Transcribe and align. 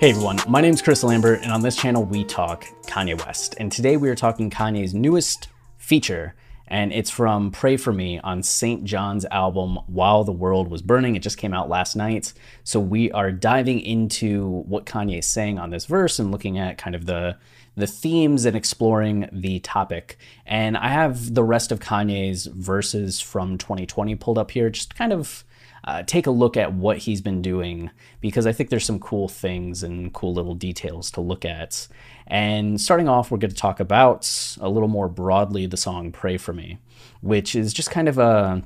Hey 0.00 0.10
everyone, 0.10 0.38
my 0.46 0.60
name 0.60 0.74
is 0.74 0.80
Chris 0.80 1.02
Lambert, 1.02 1.40
and 1.42 1.50
on 1.50 1.60
this 1.60 1.74
channel 1.74 2.04
we 2.04 2.22
talk 2.22 2.64
Kanye 2.82 3.18
West. 3.26 3.56
And 3.58 3.72
today 3.72 3.96
we 3.96 4.08
are 4.08 4.14
talking 4.14 4.48
Kanye's 4.48 4.94
newest 4.94 5.48
feature, 5.76 6.36
and 6.68 6.92
it's 6.92 7.10
from 7.10 7.50
Pray 7.50 7.76
For 7.76 7.92
Me 7.92 8.20
on 8.20 8.44
SAINt 8.44 8.84
JHN's 8.84 9.26
album 9.32 9.76
While 9.88 10.22
the 10.22 10.30
World 10.30 10.70
Was 10.70 10.82
Burning. 10.82 11.16
It 11.16 11.22
just 11.22 11.36
came 11.36 11.52
out 11.52 11.68
last 11.68 11.96
night. 11.96 12.32
So 12.62 12.78
we 12.78 13.10
are 13.10 13.32
diving 13.32 13.80
into 13.80 14.62
what 14.68 14.86
Kanye 14.86 15.18
is 15.18 15.26
saying 15.26 15.58
on 15.58 15.70
this 15.70 15.86
verse 15.86 16.20
and 16.20 16.30
looking 16.30 16.58
at 16.58 16.78
kind 16.78 16.94
of 16.94 17.06
the 17.06 17.36
the 17.74 17.88
themes 17.88 18.44
and 18.44 18.56
exploring 18.56 19.28
the 19.32 19.58
topic. 19.58 20.16
And 20.46 20.76
I 20.76 20.90
have 20.90 21.34
the 21.34 21.44
rest 21.44 21.72
of 21.72 21.80
Kanye's 21.80 22.46
verses 22.46 23.20
from 23.20 23.58
2020 23.58 24.14
pulled 24.14 24.38
up 24.38 24.52
here, 24.52 24.70
just 24.70 24.94
kind 24.94 25.12
of 25.12 25.44
uh, 25.88 26.02
take 26.02 26.26
a 26.26 26.30
look 26.30 26.58
at 26.58 26.74
what 26.74 26.98
he's 26.98 27.22
been 27.22 27.40
doing 27.40 27.90
because 28.20 28.46
I 28.46 28.52
think 28.52 28.68
there's 28.68 28.84
some 28.84 29.00
cool 29.00 29.26
things 29.26 29.82
and 29.82 30.12
cool 30.12 30.34
little 30.34 30.54
details 30.54 31.10
to 31.12 31.22
look 31.22 31.46
at. 31.46 31.88
And 32.26 32.78
starting 32.78 33.08
off, 33.08 33.30
we're 33.30 33.38
going 33.38 33.52
to 33.52 33.56
talk 33.56 33.80
about 33.80 34.54
a 34.60 34.68
little 34.68 34.90
more 34.90 35.08
broadly 35.08 35.64
the 35.64 35.78
song 35.78 36.12
"Pray 36.12 36.36
for 36.36 36.52
Me," 36.52 36.78
which 37.22 37.56
is 37.56 37.72
just 37.72 37.90
kind 37.90 38.06
of 38.06 38.18
a 38.18 38.62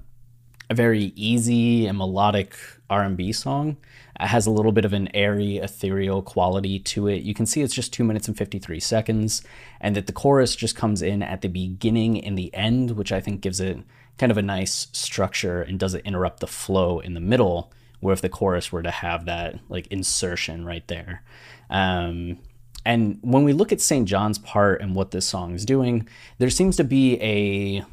a 0.69 0.75
very 0.75 1.13
easy 1.15 1.87
and 1.87 1.97
melodic 1.97 2.57
R&B 2.91 3.33
song. 3.33 3.77
It 4.21 4.27
has 4.27 4.47
a 4.47 4.51
little 4.51 4.73
bit 4.73 4.85
of 4.85 4.93
an 4.93 5.09
airy, 5.15 5.57
ethereal 5.57 6.23
quality 6.23 6.79
to 6.79 7.09
it. 7.09 7.23
You 7.23 7.35
can 7.35 7.47
see 7.47 7.63
it's 7.63 7.75
just 7.75 7.93
2 7.93 8.05
minutes 8.05 8.29
and 8.29 8.37
53 8.37 8.79
seconds 8.81 9.43
and 9.81 9.97
that 9.97 10.07
the 10.07 10.13
chorus 10.13 10.55
just 10.55 10.77
comes 10.77 11.03
in 11.03 11.23
at 11.23 11.41
the 11.41 11.49
beginning 11.49 12.23
and 12.25 12.37
the 12.37 12.55
end, 12.55 12.93
which 12.93 13.13
I 13.13 13.21
think 13.21 13.41
gives 13.41 13.61
it 13.61 13.79
kind 14.19 14.31
of 14.31 14.39
a 14.39 14.43
nice 14.43 14.89
structure 14.93 15.63
and 15.63 15.79
doesn't 15.79 16.07
interrupt 16.07 16.41
the 16.41 16.47
flow 16.47 17.01
in 17.01 17.15
the 17.15 17.21
middle 17.21 17.73
where 18.01 18.13
if 18.13 18.21
the 18.21 18.29
chorus 18.29 18.73
were 18.73 18.83
to 18.83 18.91
have 18.91 19.25
that 19.25 19.59
like 19.69 19.87
insertion 19.89 20.65
right 20.65 20.87
there 20.89 21.23
um, 21.71 22.39
and 22.85 23.19
when 23.23 23.45
we 23.45 23.53
look 23.53 23.73
at 23.73 23.81
SAINt 23.81 24.09
JHN's 24.09 24.39
part 24.39 24.81
and 24.81 24.95
what 24.95 25.13
this 25.13 25.27
song 25.27 25.55
is 25.55 25.65
doing 25.65 26.07
there 26.39 26.51
seems 26.51 26.77
to 26.77 26.85
be 26.85 27.21
a 27.21 27.85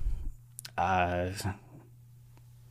uh, 0.79 1.29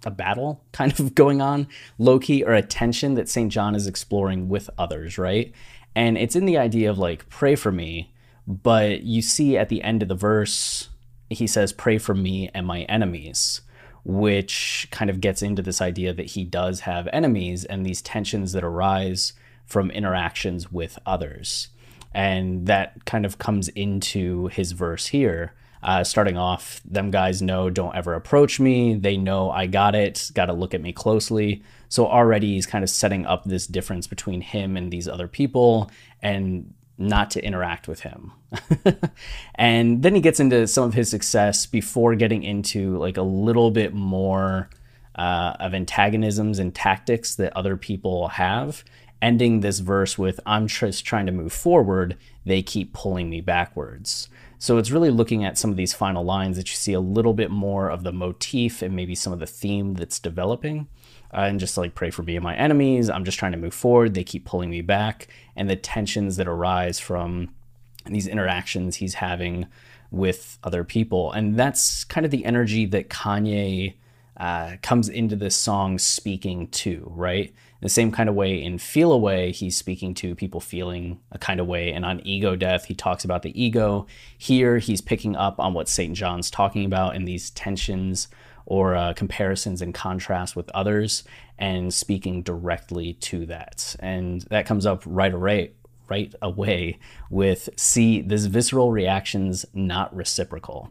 a 0.04 0.10
battle 0.10 0.64
kind 0.72 0.98
of 0.98 1.14
going 1.14 1.40
on 1.40 1.66
low 1.98 2.18
key 2.18 2.42
or 2.44 2.54
a 2.54 2.62
tension 2.62 3.14
that 3.14 3.28
SAINt 3.28 3.52
JHN 3.52 3.76
is 3.76 3.86
exploring 3.86 4.48
with 4.48 4.70
others 4.78 5.18
right 5.18 5.52
and 5.94 6.16
it's 6.16 6.36
in 6.36 6.44
the 6.44 6.58
idea 6.58 6.90
of 6.90 6.98
like 6.98 7.28
pray 7.28 7.54
for 7.54 7.72
me 7.72 8.12
but 8.46 9.02
you 9.02 9.22
see 9.22 9.56
at 9.56 9.68
the 9.68 9.82
end 9.82 10.02
of 10.02 10.08
the 10.08 10.14
verse 10.14 10.88
he 11.30 11.46
says, 11.46 11.72
Pray 11.72 11.98
for 11.98 12.14
me 12.14 12.50
and 12.54 12.66
my 12.66 12.82
enemies, 12.82 13.60
which 14.04 14.88
kind 14.90 15.10
of 15.10 15.20
gets 15.20 15.42
into 15.42 15.62
this 15.62 15.80
idea 15.80 16.12
that 16.14 16.26
he 16.26 16.44
does 16.44 16.80
have 16.80 17.08
enemies 17.12 17.64
and 17.64 17.84
these 17.84 18.02
tensions 18.02 18.52
that 18.52 18.64
arise 18.64 19.34
from 19.66 19.90
interactions 19.90 20.72
with 20.72 20.98
others. 21.04 21.68
And 22.14 22.66
that 22.66 23.04
kind 23.04 23.26
of 23.26 23.38
comes 23.38 23.68
into 23.68 24.46
his 24.48 24.72
verse 24.72 25.08
here. 25.08 25.52
Uh, 25.82 26.02
starting 26.02 26.36
off, 26.36 26.80
them 26.84 27.10
guys 27.10 27.40
know 27.40 27.70
don't 27.70 27.94
ever 27.94 28.14
approach 28.14 28.58
me. 28.58 28.94
They 28.94 29.16
know 29.16 29.50
I 29.50 29.66
got 29.66 29.94
it, 29.94 30.30
got 30.34 30.46
to 30.46 30.52
look 30.52 30.74
at 30.74 30.80
me 30.80 30.92
closely. 30.92 31.62
So 31.88 32.06
already 32.06 32.54
he's 32.54 32.66
kind 32.66 32.82
of 32.82 32.90
setting 32.90 33.26
up 33.26 33.44
this 33.44 33.66
difference 33.66 34.06
between 34.06 34.40
him 34.40 34.76
and 34.76 34.90
these 34.90 35.08
other 35.08 35.28
people. 35.28 35.90
And 36.20 36.74
not 36.98 37.30
to 37.30 37.44
interact 37.44 37.86
with 37.86 38.00
him. 38.00 38.32
and 39.54 40.02
then 40.02 40.16
he 40.16 40.20
gets 40.20 40.40
into 40.40 40.66
some 40.66 40.84
of 40.84 40.94
his 40.94 41.08
success 41.08 41.64
before 41.64 42.16
getting 42.16 42.42
into 42.42 42.98
like 42.98 43.16
a 43.16 43.22
little 43.22 43.70
bit 43.70 43.94
more 43.94 44.68
uh, 45.14 45.54
of 45.60 45.74
antagonisms 45.74 46.58
and 46.58 46.74
tactics 46.74 47.36
that 47.36 47.56
other 47.56 47.76
people 47.76 48.28
have. 48.28 48.84
Ending 49.22 49.60
this 49.60 49.78
verse 49.78 50.18
with, 50.18 50.38
I'm 50.44 50.66
just 50.66 51.04
trying 51.04 51.26
to 51.26 51.32
move 51.32 51.52
forward, 51.52 52.16
they 52.44 52.62
keep 52.62 52.92
pulling 52.92 53.30
me 53.30 53.40
backwards. 53.40 54.28
So 54.58 54.76
it's 54.76 54.90
really 54.90 55.10
looking 55.10 55.44
at 55.44 55.56
some 55.56 55.70
of 55.70 55.76
these 55.76 55.94
final 55.94 56.24
lines 56.24 56.56
that 56.56 56.68
you 56.68 56.74
see 56.74 56.92
a 56.92 57.00
little 57.00 57.32
bit 57.32 57.50
more 57.50 57.88
of 57.88 58.02
the 58.02 58.12
motif 58.12 58.82
and 58.82 58.94
maybe 58.94 59.14
some 59.14 59.32
of 59.32 59.38
the 59.38 59.46
theme 59.46 59.94
that's 59.94 60.18
developing 60.18 60.88
uh, 61.32 61.42
and 61.42 61.60
just 61.60 61.76
like 61.76 61.94
pray 61.94 62.10
for 62.10 62.22
me 62.22 62.36
and 62.36 62.42
my 62.42 62.56
enemies. 62.56 63.10
I'm 63.10 63.24
just 63.24 63.38
trying 63.38 63.52
to 63.52 63.58
move 63.58 63.74
forward. 63.74 64.14
They 64.14 64.24
keep 64.24 64.44
pulling 64.44 64.70
me 64.70 64.80
back, 64.80 65.28
and 65.56 65.68
the 65.68 65.76
tensions 65.76 66.36
that 66.36 66.48
arise 66.48 66.98
from 66.98 67.54
these 68.06 68.26
interactions 68.26 68.96
he's 68.96 69.14
having 69.14 69.66
with 70.10 70.58
other 70.64 70.84
people, 70.84 71.32
and 71.32 71.56
that's 71.56 72.04
kind 72.04 72.24
of 72.24 72.30
the 72.30 72.44
energy 72.44 72.86
that 72.86 73.10
Kanye 73.10 73.94
uh, 74.38 74.76
comes 74.82 75.08
into 75.08 75.36
this 75.36 75.56
song 75.56 75.98
speaking 75.98 76.68
to, 76.68 77.10
right? 77.14 77.52
The 77.80 77.88
same 77.88 78.10
kind 78.10 78.28
of 78.28 78.34
way 78.34 78.62
in 78.62 78.78
Feel 78.78 79.12
a 79.12 79.18
Way, 79.18 79.52
he's 79.52 79.76
speaking 79.76 80.14
to 80.14 80.34
people 80.34 80.60
feeling 80.60 81.20
a 81.30 81.38
kind 81.38 81.60
of 81.60 81.66
way. 81.66 81.92
And 81.92 82.04
on 82.04 82.20
Ego 82.26 82.56
Death, 82.56 82.86
he 82.86 82.94
talks 82.94 83.24
about 83.24 83.42
the 83.42 83.60
ego. 83.60 84.06
Here, 84.36 84.78
he's 84.78 85.00
picking 85.00 85.36
up 85.36 85.58
on 85.60 85.74
what 85.74 85.88
SAINt 85.88 86.16
JHN's 86.16 86.50
talking 86.50 86.84
about 86.84 87.14
and 87.14 87.26
these 87.26 87.50
tensions 87.50 88.28
or 88.66 88.94
uh, 88.94 89.12
comparisons 89.14 89.80
and 89.80 89.94
contrast 89.94 90.54
with 90.54 90.70
others 90.74 91.24
and 91.58 91.92
speaking 91.92 92.42
directly 92.42 93.14
to 93.14 93.46
that. 93.46 93.96
And 93.98 94.42
that 94.50 94.66
comes 94.66 94.86
up 94.86 95.02
right 95.06 95.34
away 95.34 95.72
right 96.08 96.34
away 96.40 96.98
with 97.28 97.68
see 97.76 98.22
this 98.22 98.46
visceral 98.46 98.90
reactions 98.90 99.66
not 99.74 100.14
reciprocal 100.16 100.90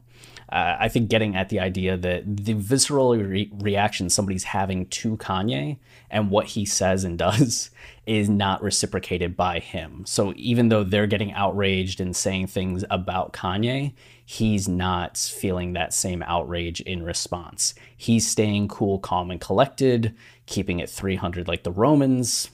uh, 0.49 0.77
I 0.79 0.87
think 0.87 1.09
getting 1.09 1.35
at 1.35 1.49
the 1.49 1.59
idea 1.59 1.97
that 1.97 2.23
the 2.45 2.53
visceral 2.53 3.15
re- 3.15 3.51
reaction 3.53 4.09
somebody's 4.09 4.45
having 4.45 4.85
to 4.87 5.17
Kanye 5.17 5.77
and 6.09 6.29
what 6.29 6.47
he 6.47 6.65
says 6.65 7.03
and 7.03 7.17
does 7.27 7.69
is 8.05 8.29
not 8.29 8.63
reciprocated 8.63 9.35
by 9.35 9.59
him. 9.59 10.03
So 10.05 10.33
even 10.37 10.69
though 10.69 10.83
they're 10.83 11.07
getting 11.07 11.33
outraged 11.33 11.99
and 11.99 12.15
saying 12.15 12.47
things 12.47 12.85
about 12.89 13.33
Kanye, 13.33 13.93
he's 14.25 14.67
not 14.67 15.17
feeling 15.17 15.73
that 15.73 15.93
same 15.93 16.23
outrage 16.23 16.79
in 16.81 17.03
response. 17.03 17.73
He's 17.97 18.25
staying 18.25 18.69
cool, 18.69 18.99
calm, 18.99 19.29
and 19.29 19.41
collected, 19.41 20.15
keeping 20.45 20.79
it 20.79 20.89
300 20.89 21.47
like 21.47 21.63
the 21.63 21.71
Romans. 21.71 22.49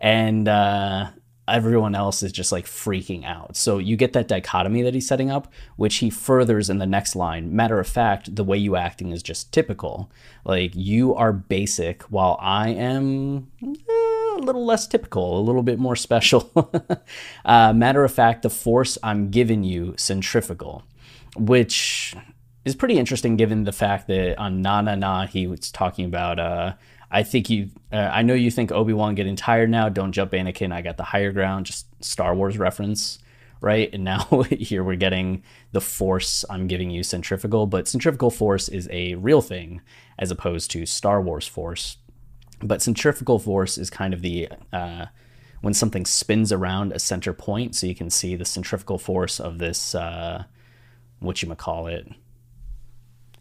and 0.00 0.46
uh, 0.46 1.08
everyone 1.48 1.94
else 1.94 2.22
is 2.22 2.32
just 2.32 2.52
like 2.52 2.66
freaking 2.66 3.24
out. 3.24 3.56
So 3.56 3.78
you 3.78 3.96
get 3.96 4.12
that 4.12 4.28
dichotomy 4.28 4.82
that 4.82 4.94
he's 4.94 5.06
setting 5.06 5.30
up, 5.30 5.52
which 5.76 5.96
he 5.96 6.10
furthers 6.10 6.70
in 6.70 6.78
the 6.78 6.86
next 6.86 7.16
line. 7.16 7.54
Matter 7.54 7.78
of 7.78 7.86
fact, 7.86 8.34
the 8.34 8.44
way 8.44 8.58
you 8.58 8.76
acting 8.76 9.10
is 9.10 9.22
just 9.22 9.52
typical. 9.52 10.10
Like 10.44 10.72
you 10.74 11.14
are 11.14 11.32
basic 11.32 12.02
while 12.04 12.38
I 12.40 12.70
am 12.70 13.48
eh, 13.62 13.74
a 14.36 14.40
little 14.40 14.64
less 14.64 14.86
typical, 14.86 15.38
a 15.38 15.42
little 15.42 15.62
bit 15.62 15.78
more 15.78 15.96
special. 15.96 16.50
uh, 17.44 17.72
matter 17.72 18.04
of 18.04 18.12
fact, 18.12 18.42
the 18.42 18.50
force 18.50 18.98
I'm 19.02 19.30
giving 19.30 19.64
you 19.64 19.94
centrifugal, 19.96 20.84
which 21.36 22.14
is 22.64 22.74
pretty 22.76 22.98
interesting 22.98 23.36
given 23.36 23.64
the 23.64 23.72
fact 23.72 24.08
that 24.08 24.38
on 24.38 24.62
Nah 24.62 24.82
Nah 24.82 24.94
Nah 24.94 25.26
he 25.26 25.46
was 25.46 25.70
talking 25.70 26.04
about 26.04 26.38
uh, 26.38 26.74
I 27.10 27.22
think 27.22 27.48
you, 27.48 27.70
uh, 27.92 27.96
I 27.96 28.22
know 28.22 28.34
you 28.34 28.50
think 28.50 28.70
Obi 28.70 28.92
Wan 28.92 29.14
getting 29.14 29.36
tired 29.36 29.70
now. 29.70 29.88
Don't 29.88 30.12
jump, 30.12 30.32
Anakin. 30.32 30.72
I 30.72 30.82
got 30.82 30.96
the 30.96 31.04
higher 31.04 31.32
ground. 31.32 31.66
Just 31.66 31.86
Star 32.04 32.34
Wars 32.34 32.58
reference, 32.58 33.18
right? 33.60 33.88
And 33.92 34.04
now 34.04 34.24
here 34.50 34.84
we're 34.84 34.96
getting 34.96 35.42
the 35.72 35.80
Force. 35.80 36.44
I'm 36.50 36.66
giving 36.66 36.90
you 36.90 37.02
centrifugal, 37.02 37.66
but 37.66 37.88
centrifugal 37.88 38.30
force 38.30 38.68
is 38.68 38.88
a 38.90 39.14
real 39.14 39.40
thing 39.40 39.80
as 40.18 40.30
opposed 40.30 40.70
to 40.72 40.84
Star 40.84 41.22
Wars 41.22 41.46
force. 41.46 41.96
But 42.60 42.82
centrifugal 42.82 43.38
force 43.38 43.78
is 43.78 43.88
kind 43.88 44.12
of 44.12 44.20
the 44.20 44.48
uh, 44.72 45.06
when 45.60 45.74
something 45.74 46.04
spins 46.04 46.52
around 46.52 46.92
a 46.92 46.98
center 46.98 47.32
point, 47.32 47.74
so 47.74 47.86
you 47.86 47.94
can 47.94 48.10
see 48.10 48.36
the 48.36 48.44
centrifugal 48.44 48.98
force 48.98 49.40
of 49.40 49.58
this. 49.58 49.94
Uh, 49.94 50.44
what 51.20 51.42
you 51.42 51.54
call 51.54 51.86
it 51.86 52.08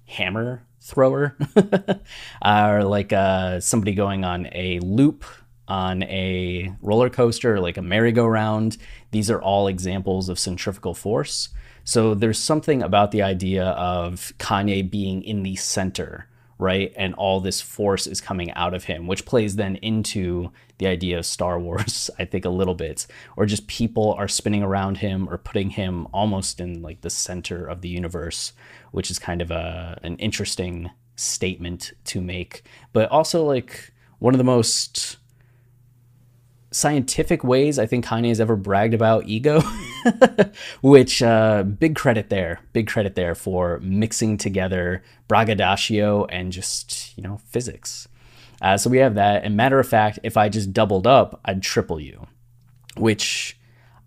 hammer 0.05 0.63
thrower 0.87 1.37
or 2.45 2.83
like 2.83 3.11
uh, 3.11 3.59
somebody 3.59 3.93
going 3.93 4.23
on 4.23 4.47
a 4.53 4.79
loop 4.79 5.25
on 5.67 6.01
a 6.03 6.71
roller 6.81 7.09
coaster 7.09 7.59
like 7.59 7.77
a 7.77 7.81
merry-go-round. 7.81 8.77
These 9.11 9.29
are 9.29 9.41
all 9.41 9.67
examples 9.67 10.29
of 10.29 10.39
centrifugal 10.39 10.93
force. 10.93 11.49
So 11.83 12.15
there's 12.15 12.39
something 12.39 12.81
about 12.81 13.11
the 13.11 13.21
idea 13.21 13.65
of 13.65 14.33
Kanye 14.39 14.89
being 14.89 15.23
in 15.23 15.43
the 15.43 15.55
center, 15.57 16.27
right? 16.59 16.93
And 16.95 17.13
all 17.15 17.39
this 17.39 17.61
force 17.61 18.07
is 18.07 18.21
coming 18.21 18.51
out 18.53 18.73
of 18.73 18.85
him, 18.85 19.07
which 19.07 19.25
plays 19.25 19.55
then 19.55 19.75
into 19.77 20.51
the 20.79 20.87
idea 20.87 21.19
of 21.19 21.25
Star 21.25 21.59
Wars, 21.59 22.09
I 22.19 22.25
think, 22.25 22.45
a 22.45 22.49
little 22.49 22.75
bit, 22.75 23.07
or 23.35 23.45
just 23.45 23.67
people 23.67 24.13
are 24.13 24.27
spinning 24.27 24.63
around 24.63 24.97
him 24.97 25.29
or 25.29 25.37
putting 25.37 25.71
him 25.71 26.07
almost 26.13 26.59
in 26.59 26.81
like 26.81 27.01
the 27.01 27.09
center 27.09 27.65
of 27.65 27.81
the 27.81 27.89
universe, 27.89 28.53
which 28.91 29.11
is 29.11 29.19
kind 29.19 29.41
of 29.41 29.51
a 29.51 29.99
an 30.03 30.17
interesting 30.17 30.91
statement 31.15 31.93
to 32.05 32.21
make, 32.21 32.63
but 32.93 33.09
also 33.09 33.43
like 33.43 33.93
one 34.19 34.33
of 34.33 34.37
the 34.37 34.43
most 34.43 35.17
scientific 36.71 37.43
ways 37.43 37.79
I 37.79 37.85
think 37.85 38.05
Kanye 38.05 38.29
has 38.29 38.39
ever 38.39 38.55
bragged 38.55 38.93
about 38.93 39.27
ego, 39.27 39.61
which 40.81 41.21
uh, 41.21 41.63
big 41.63 41.95
credit 41.95 42.29
there, 42.29 42.59
big 42.73 42.87
credit 42.87 43.15
there 43.15 43.35
for 43.35 43.79
mixing 43.81 44.37
together 44.37 45.03
braggadocio 45.27 46.25
and 46.25 46.51
just 46.51 47.17
you 47.17 47.23
know 47.23 47.39
physics. 47.45 48.07
Uh, 48.61 48.77
so 48.77 48.89
we 48.89 48.97
have 48.97 49.15
that, 49.15 49.43
and 49.43 49.55
matter 49.55 49.79
of 49.79 49.87
fact, 49.87 50.19
if 50.23 50.35
I 50.35 50.49
just 50.49 50.73
doubled 50.73 51.05
up, 51.05 51.39
I'd 51.45 51.61
triple 51.61 51.99
you, 51.99 52.25
which 52.95 53.57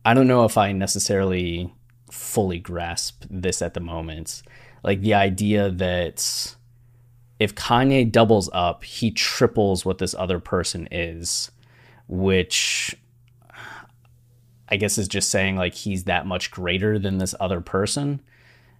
I 0.05 0.14
don't 0.14 0.26
know 0.26 0.44
if 0.44 0.58
I 0.58 0.73
necessarily 0.73 1.73
fully 2.11 2.58
grasp 2.58 3.25
this 3.31 3.62
at 3.62 3.75
the 3.75 3.81
moment. 3.81 4.43
Like 4.82 5.02
the 5.02 5.14
idea 5.14 5.70
that 5.70 6.56
if 7.38 7.55
Kanye 7.55 8.11
doubles 8.11 8.50
up, 8.52 8.85
he 8.85 9.11
triples 9.11 9.85
what 9.85 9.99
this 9.99 10.14
other 10.14 10.41
person 10.41 10.88
is, 10.91 11.50
which 12.08 12.97
I 14.71 14.77
guess 14.77 14.99
is 14.99 15.09
just 15.09 15.31
saying 15.31 15.57
like 15.57 15.75
he's 15.75 16.05
that 16.05 16.27
much 16.27 16.51
greater 16.51 16.99
than 16.99 17.19
this 17.19 17.35
other 17.41 17.61
person. 17.61 18.21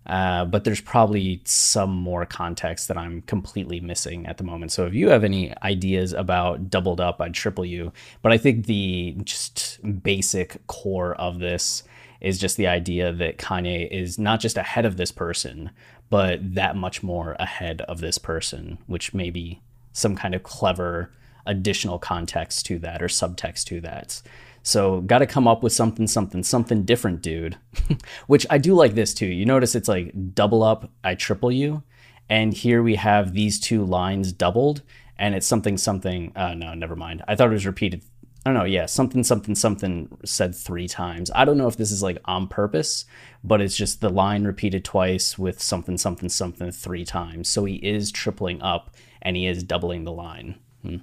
Uh, 0.07 0.45
but 0.47 0.65
there's 0.65 0.81
probably 0.81 1.43
some 1.45 1.91
more 1.91 2.25
context 2.25 2.89
that 2.89 2.97
I'm 2.97 3.23
completely 3.23 3.81
missing 3.81 4.27
at 4.27 4.39
the 4.39 4.45
moment. 4.45 4.73
So 4.73 4.87
if 4.87 4.95
you 4.95 5.11
have 5.11 5.25
any 5.25 5.55
ideas 5.63 6.13
about 6.13 6.71
doubled 6.71 7.01
up, 7.01 7.21
I'd 7.21 7.35
triple 7.35 7.67
you. 7.67 7.93
But 8.23 8.33
I 8.33 8.39
think 8.39 8.67
the 8.67 9.17
just 9.25 9.79
basic 10.03 10.67
core 10.67 11.15
of 11.17 11.39
this 11.39 11.83
is 12.21 12.39
just 12.39 12.57
the 12.57 12.67
idea 12.67 13.13
that 13.13 13.39
Kanye 13.39 13.91
is 13.91 14.19
not 14.19 14.41
just 14.41 14.57
ahead 14.57 14.87
of 14.87 14.97
this 14.97 15.13
person, 15.13 15.71
but 16.09 16.55
that 16.55 16.77
much 16.77 17.03
more 17.03 17.37
ahead 17.39 17.83
of 17.83 18.01
this 18.01 18.19
person, 18.19 18.79
which 18.87 19.15
may 19.15 19.31
be 19.31 19.63
some 19.93 20.17
kind 20.17 20.35
of 20.35 20.43
clever 20.43 21.13
additional 21.47 21.99
context 21.99 22.67
to 22.67 22.79
that 22.79 23.03
or 23.03 23.09
subtext 23.09 23.65
to 23.65 23.81
that. 23.81 24.23
So, 24.63 25.01
got 25.03 25.19
to 25.19 25.27
come 25.27 25.49
up 25.49 25.63
with 25.63 25.73
something, 25.73 26.07
something, 26.07 26.43
something 26.43 26.85
different, 26.85 27.23
dude. 27.23 27.57
which 28.27 28.47
I 28.51 28.59
do 28.59 28.75
like 28.75 28.95
this 28.95 29.15
too. 29.15 29.27
You 29.27 29.47
notice 29.47 29.75
it's 29.75 29.89
like 29.89 30.13
double 30.35 30.63
up, 30.63 30.91
I 31.03 31.15
triple 31.15 31.53
you. 31.53 31.83
And 32.29 32.55
here 32.55 32.83
we 32.83 32.95
have 32.95 33.33
these 33.33 33.59
two 33.59 33.85
lines 33.85 34.33
doubled, 34.33 34.83
and 35.19 35.35
it's 35.35 35.47
something, 35.47 35.77
something. 35.77 36.33
Uh, 36.37 36.55
no, 36.55 36.75
never 36.75 36.95
mind. 36.95 37.25
I 37.27 37.35
thought 37.35 37.49
it 37.49 37.53
was 37.53 37.67
repeated 37.67 38.03
I 38.45 38.49
don't 38.49 38.59
know, 38.59 38.65
yeah, 38.65 38.87
something, 38.87 39.23
something, 39.23 39.55
something 39.55 40.17
said 40.25 40.55
three 40.55 40.89
times. 40.89 41.31
I 41.35 41.45
don't 41.45 41.59
know 41.59 41.69
if 41.69 41.77
this 41.77 41.91
is 41.91 42.03
like 42.03 42.19
on 42.25 42.49
purpose, 42.49 43.05
but 43.45 43.61
it's 43.61 43.77
just 43.77 44.01
the 44.01 44.09
line 44.09 44.45
repeated 44.45 44.83
twice 44.83 45.39
with 45.39 45.61
something, 45.61 45.99
something, 45.99 46.31
something 46.31 46.71
three 46.71 47.05
times. 47.05 47.51
So 47.51 47.67
he 47.67 47.75
is 47.75 48.11
tripling 48.11 48.63
up 48.63 48.97
and 49.21 49.37
he 49.37 49.47
is 49.47 49.63
doubling 49.63 50.05
the 50.05 50.13
line, 50.13 50.59
hmm. 50.83 50.97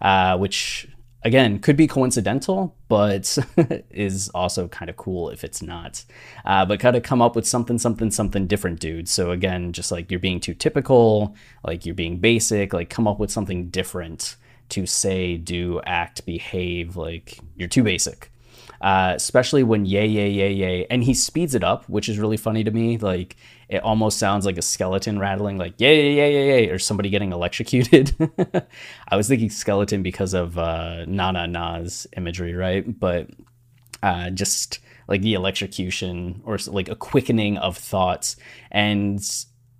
uh, 0.00 0.36
which 0.38 0.88
again 1.24 1.58
could 1.58 1.76
be 1.76 1.86
coincidental, 1.86 2.76
but 2.88 3.38
is 3.90 4.28
also 4.30 4.68
kind 4.68 4.88
of 4.88 4.96
cool 4.96 5.30
if 5.30 5.44
it's 5.44 5.62
not. 5.62 6.04
Uh, 6.44 6.64
but 6.64 6.80
kind 6.80 6.96
of 6.96 7.02
come 7.02 7.22
up 7.22 7.36
with 7.36 7.46
something, 7.46 7.78
something, 7.78 8.10
something 8.10 8.46
different, 8.46 8.80
dude. 8.80 9.08
So 9.08 9.30
again, 9.30 9.72
just 9.72 9.92
like 9.92 10.10
you're 10.10 10.20
being 10.20 10.40
too 10.40 10.54
typical, 10.54 11.34
like 11.64 11.86
you're 11.86 11.94
being 11.94 12.18
basic, 12.18 12.72
like 12.72 12.90
come 12.90 13.06
up 13.06 13.18
with 13.18 13.30
something 13.30 13.68
different 13.68 14.36
to 14.70 14.86
say, 14.86 15.36
do, 15.36 15.80
act, 15.84 16.24
behave. 16.26 16.96
Like 16.96 17.38
you're 17.56 17.68
too 17.68 17.82
basic. 17.82 18.30
Uh, 18.80 19.12
especially 19.14 19.62
when 19.62 19.86
yay, 19.86 20.06
yay, 20.06 20.28
yay, 20.28 20.52
yay. 20.52 20.86
And 20.90 21.04
he 21.04 21.14
speeds 21.14 21.54
it 21.54 21.62
up, 21.62 21.88
which 21.88 22.08
is 22.08 22.18
really 22.18 22.36
funny 22.36 22.64
to 22.64 22.70
me. 22.72 22.98
Like 22.98 23.36
it 23.72 23.82
almost 23.82 24.18
sounds 24.18 24.44
like 24.44 24.58
a 24.58 24.62
skeleton 24.62 25.18
rattling, 25.18 25.56
like 25.56 25.80
yay, 25.80 26.12
yay, 26.12 26.32
yay, 26.34 26.46
yay, 26.48 26.68
or 26.68 26.78
somebody 26.78 27.08
getting 27.08 27.32
electrocuted. 27.32 28.14
I 29.08 29.16
was 29.16 29.28
thinking 29.28 29.48
skeleton 29.48 30.02
because 30.02 30.34
of 30.34 30.58
uh, 30.58 31.06
Nah 31.06 31.30
Nah 31.30 31.46
Nah's 31.46 32.06
imagery, 32.14 32.52
right? 32.52 32.84
But 33.00 33.28
uh, 34.02 34.28
just 34.28 34.78
like 35.08 35.22
the 35.22 35.32
electrocution 35.32 36.42
or 36.44 36.58
like 36.66 36.90
a 36.90 36.94
quickening 36.94 37.56
of 37.56 37.78
thoughts. 37.78 38.36
And 38.70 39.18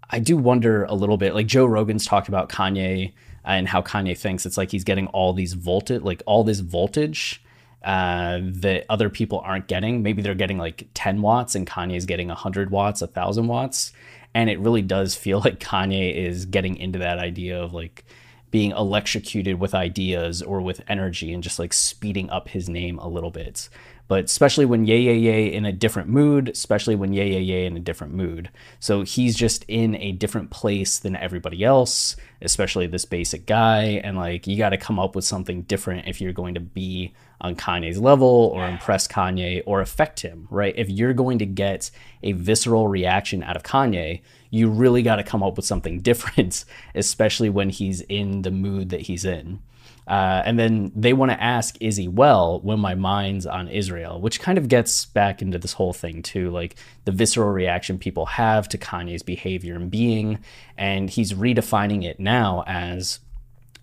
I 0.09 0.21
do 0.21 0.39
wonder 0.39 0.85
a 0.85 0.95
little 0.95 1.19
bit, 1.19 1.35
like 1.35 1.47
Joe 1.47 1.67
Rogan's 1.67 2.07
talked 2.07 2.29
about 2.29 2.49
Kanye 2.49 3.13
and 3.45 3.69
how 3.69 3.83
Kanye 3.83 4.17
thinks 4.17 4.47
it's 4.47 4.57
like 4.57 4.71
he's 4.71 4.85
getting 4.85 5.09
all 5.09 5.35
these 5.35 5.53
voltage, 5.53 6.01
like 6.01 6.23
all 6.25 6.45
this 6.45 6.61
voltage 6.61 7.45
uh, 7.85 8.41
that 8.43 8.85
other 8.89 9.09
people 9.11 9.41
aren't 9.41 9.67
getting. 9.69 10.03
Maybe 10.03 10.23
they're 10.23 10.35
getting 10.35 10.59
like 10.59 10.89
10 10.95 11.23
watts 11.23 11.55
and 11.55 11.67
Kanye's 11.67 12.07
getting 12.07 12.29
100 12.29 12.71
watts, 12.71 13.01
1,000 13.01 13.47
watts. 13.47 13.93
And 14.35 14.49
it 14.49 14.59
really 14.61 14.83
does 14.83 15.15
feel 15.15 15.41
like 15.45 15.61
Kanye 15.61 16.15
is 16.15 16.47
getting 16.47 16.77
into 16.77 16.99
that 17.01 17.19
idea 17.19 17.61
of 17.61 17.73
like 17.75 18.05
being 18.51 18.71
electrocuted 18.73 19.59
with 19.59 19.75
ideas 19.75 20.43
or 20.43 20.61
with 20.61 20.83
energy 20.87 21.33
and 21.33 21.43
just 21.43 21.59
like 21.59 21.73
speeding 21.73 22.29
up 22.31 22.49
his 22.49 22.69
name 22.69 22.99
a 22.99 23.09
little 23.09 23.31
bit 23.31 23.69
but 24.09 24.25
especially 24.25 24.67
when 24.67 24.85
Yay 24.85 25.01
Yay 25.01 25.17
Yay 25.17 25.53
in 25.53 25.65
a 25.65 25.73
different 25.73 26.09
mood, 26.09 26.49
especially 26.49 26.95
when 26.95 27.13
Yay 27.13 27.33
Yay 27.33 27.41
Yay 27.41 27.67
in 27.67 27.77
a 27.77 27.81
different 27.81 28.13
mood. 28.13 28.51
So 28.79 29.03
he's 29.03 29.37
just 29.37 29.65
in 29.69 29.95
a 29.97 30.13
different 30.13 30.51
place 30.51 30.99
than 30.99 31.17
everybody 31.17 31.65
else, 31.65 32.17
especially 32.43 32.87
this 32.87 33.05
basic 33.05 33.47
guy. 33.47 34.01
And 34.05 34.17
like, 34.17 34.47
you 34.47 34.59
got 34.59 34.71
to 34.71 34.77
come 34.77 34.99
up 34.99 35.15
with 35.15 35.25
something 35.25 35.63
different 35.63 36.09
if 36.09 36.21
you're 36.21 36.33
going 36.33 36.55
to 36.55 36.61
be 36.61 37.15
on 37.41 37.57
Kanye's 37.57 37.99
level 37.99 38.51
or 38.55 38.67
impress 38.67 39.09
Kanye 39.09 39.63
or 39.67 39.81
affect 39.81 40.21
him, 40.21 40.47
right? 40.51 40.75
If 40.77 40.89
you're 40.89 41.15
going 41.15 41.39
to 41.39 41.47
get 41.47 41.91
a 42.23 42.33
visceral 42.33 42.89
reaction 42.89 43.43
out 43.43 43.57
of 43.57 43.63
Kanye, 43.63 44.21
you 44.51 44.69
really 44.69 45.03
got 45.03 45.17
to 45.17 45.25
come 45.25 45.43
up 45.43 45.57
with 45.57 45.67
something 45.67 46.01
different, 46.03 46.65
especially 46.95 47.51
when 47.51 47.71
he's 47.71 48.01
in 48.03 48.43
the 48.43 48.51
mood 48.51 48.91
that 48.91 49.03
he's 49.03 49.25
in. 49.25 49.61
Uh, 50.07 50.43
and 50.45 50.59
then 50.59 50.91
they 50.97 51.13
want 51.13 51.31
to 51.31 51.43
ask, 51.43 51.77
is 51.81 51.97
he 51.97 52.09
well 52.09 52.61
when 52.61 52.81
my 52.81 52.95
mind's 52.95 53.47
on 53.47 53.69
Israel? 53.69 54.21
Which 54.21 54.41
kind 54.41 54.59
of 54.59 54.69
gets 54.69 55.05
back 55.07 55.41
into 55.41 55.59
this 55.59 55.75
whole 55.75 55.93
thing, 55.93 56.23
too, 56.23 56.51
like 56.51 56.77
the 57.05 57.13
visceral 57.13 57.51
reaction 57.51 57.99
people 57.99 58.27
have 58.27 58.69
to 58.71 58.79
Kanye's 58.79 59.23
behavior 59.23 59.77
and 59.77 59.91
being. 59.91 60.41
And 60.77 61.09
he's 61.09 61.35
redefining 61.35 62.05
it 62.05 62.19
now 62.19 62.65
as, 62.67 63.21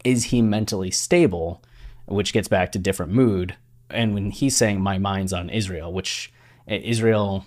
is 0.04 0.26
he 0.26 0.42
mentally 0.42 0.92
stable? 0.92 1.64
Which 2.06 2.34
gets 2.34 2.48
back 2.48 2.72
to 2.74 2.80
different 2.80 3.12
mood. 3.12 3.56
And 3.90 4.14
when 4.14 4.32
he's 4.32 4.58
saying, 4.58 4.82
my 4.82 4.98
mind's 4.98 5.34
on 5.34 5.50
Israel, 5.50 5.94
which 5.94 6.34
eh, 6.68 6.82
Israel 6.84 7.46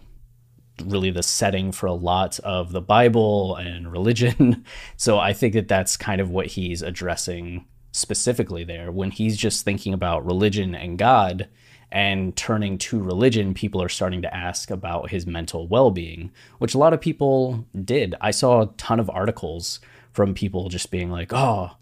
really 0.83 1.11
the 1.11 1.23
setting 1.23 1.73
for 1.73 1.87
a 1.87 1.93
lot 1.93 2.39
of 2.41 2.73
the 2.73 2.81
Bible 2.81 3.57
and 3.57 3.93
religion. 3.93 4.65
So 4.97 5.19
I 5.19 5.33
think 5.33 5.55
that 5.55 5.69
that's 5.69 5.97
kind 5.97 6.21
of 6.21 6.31
what 6.31 6.47
he's 6.47 6.81
addressing 6.83 7.67
specifically 7.93 8.65
there 8.65 8.91
when 8.91 9.11
he's 9.11 9.37
just 9.37 9.65
thinking 9.65 9.95
about 9.95 10.27
religion 10.27 10.75
and 10.75 10.99
God 10.99 11.49
and 11.93 12.35
turning 12.35 12.79
to 12.79 13.03
religion, 13.03 13.53
people 13.53 13.83
are 13.83 13.89
starting 13.89 14.23
to 14.23 14.35
ask 14.35 14.71
about 14.71 15.11
his 15.11 15.27
mental 15.27 15.69
well 15.69 15.91
being, 15.91 16.33
which 16.59 16.75
a 16.75 16.79
lot 16.79 16.95
of 16.95 17.01
people 17.01 17.67
did. 17.85 18.15
I 18.21 18.31
saw 18.31 18.63
a 18.63 18.71
ton 18.79 18.99
of 18.99 19.11
articles 19.11 19.79
from 20.11 20.35
people 20.35 20.71
just 20.71 20.91
being 20.91 21.11
like, 21.11 21.33
oh, 21.33 21.73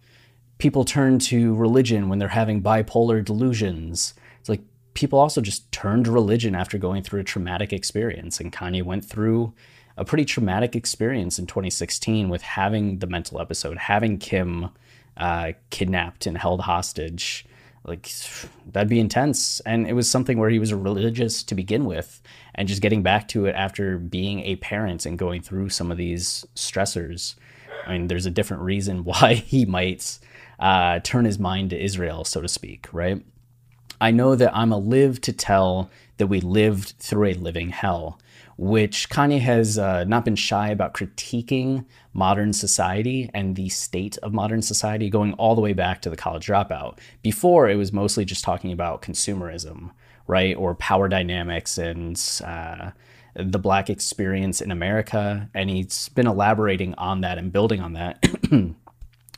people 0.58 0.84
turn 0.84 1.20
to 1.20 1.54
religion 1.54 2.08
when 2.08 2.18
they're 2.18 2.28
having 2.28 2.62
bipolar 2.62 3.24
delusions. 3.24 4.14
It's 4.40 4.48
like 4.48 4.62
people 4.94 5.18
also 5.18 5.40
just 5.40 5.70
turned 5.70 6.06
to 6.06 6.10
religion 6.10 6.56
after 6.56 6.76
going 6.76 7.04
through 7.04 7.20
a 7.20 7.24
traumatic 7.24 7.72
experience. 7.72 8.40
And 8.40 8.52
Kanye 8.52 8.82
went 8.82 9.04
through 9.04 9.54
a 9.96 10.04
pretty 10.04 10.24
traumatic 10.24 10.74
experience 10.74 11.38
in 11.38 11.46
2016 11.46 12.28
with 12.28 12.42
having 12.42 12.98
the 12.98 13.06
mental 13.06 13.40
episode, 13.40 13.78
having 13.78 14.18
Kim 14.18 14.70
uh, 15.20 15.52
kidnapped 15.68 16.26
and 16.26 16.36
held 16.36 16.62
hostage. 16.62 17.44
Like 17.84 18.10
that'd 18.72 18.88
be 18.88 18.98
intense. 18.98 19.60
And 19.60 19.86
it 19.86 19.92
was 19.92 20.10
something 20.10 20.38
where 20.38 20.50
he 20.50 20.58
was 20.58 20.72
religious 20.74 21.42
to 21.44 21.54
begin 21.54 21.84
with, 21.84 22.20
and 22.54 22.66
just 22.66 22.82
getting 22.82 23.02
back 23.02 23.28
to 23.28 23.46
it 23.46 23.54
after 23.54 23.98
being 23.98 24.40
a 24.40 24.56
parent 24.56 25.06
and 25.06 25.18
going 25.18 25.42
through 25.42 25.68
some 25.68 25.90
of 25.90 25.98
these 25.98 26.44
stressors. 26.56 27.36
I 27.86 27.92
mean, 27.92 28.08
there's 28.08 28.26
a 28.26 28.30
different 28.30 28.62
reason 28.62 29.04
why 29.04 29.34
he 29.34 29.64
might 29.64 30.18
uh, 30.58 31.00
turn 31.00 31.24
his 31.26 31.38
mind 31.38 31.70
to 31.70 31.82
Israel, 31.82 32.24
so 32.24 32.40
to 32.40 32.48
speak, 32.48 32.88
right? 32.92 33.22
I 34.00 34.10
know 34.10 34.34
that 34.34 34.56
I'm 34.56 34.72
a 34.72 34.78
live 34.78 35.20
to 35.22 35.32
tell 35.32 35.90
that 36.16 36.28
we 36.28 36.40
lived 36.40 36.94
through 36.98 37.26
a 37.26 37.34
living 37.34 37.68
hell 37.68 38.18
which 38.60 39.08
Kanye 39.08 39.40
has 39.40 39.78
uh, 39.78 40.04
not 40.04 40.26
been 40.26 40.36
shy 40.36 40.68
about 40.68 40.92
critiquing 40.92 41.86
modern 42.12 42.52
society 42.52 43.30
and 43.32 43.56
the 43.56 43.70
state 43.70 44.18
of 44.18 44.34
modern 44.34 44.60
society, 44.60 45.08
going 45.08 45.32
all 45.32 45.54
the 45.54 45.62
way 45.62 45.72
back 45.72 46.02
to 46.02 46.10
the 46.10 46.16
college 46.16 46.46
dropout. 46.46 46.98
Before, 47.22 47.70
it 47.70 47.76
was 47.76 47.90
mostly 47.90 48.26
just 48.26 48.44
talking 48.44 48.70
about 48.70 49.00
consumerism, 49.00 49.92
right, 50.26 50.54
or 50.54 50.74
power 50.74 51.08
dynamics 51.08 51.78
and 51.78 52.22
uh, 52.44 52.90
the 53.34 53.58
black 53.58 53.88
experience 53.88 54.60
in 54.60 54.70
America. 54.70 55.48
And 55.54 55.70
he's 55.70 56.10
been 56.10 56.26
elaborating 56.26 56.94
on 56.96 57.22
that 57.22 57.38
and 57.38 57.50
building 57.50 57.80
on 57.80 57.94
that 57.94 58.22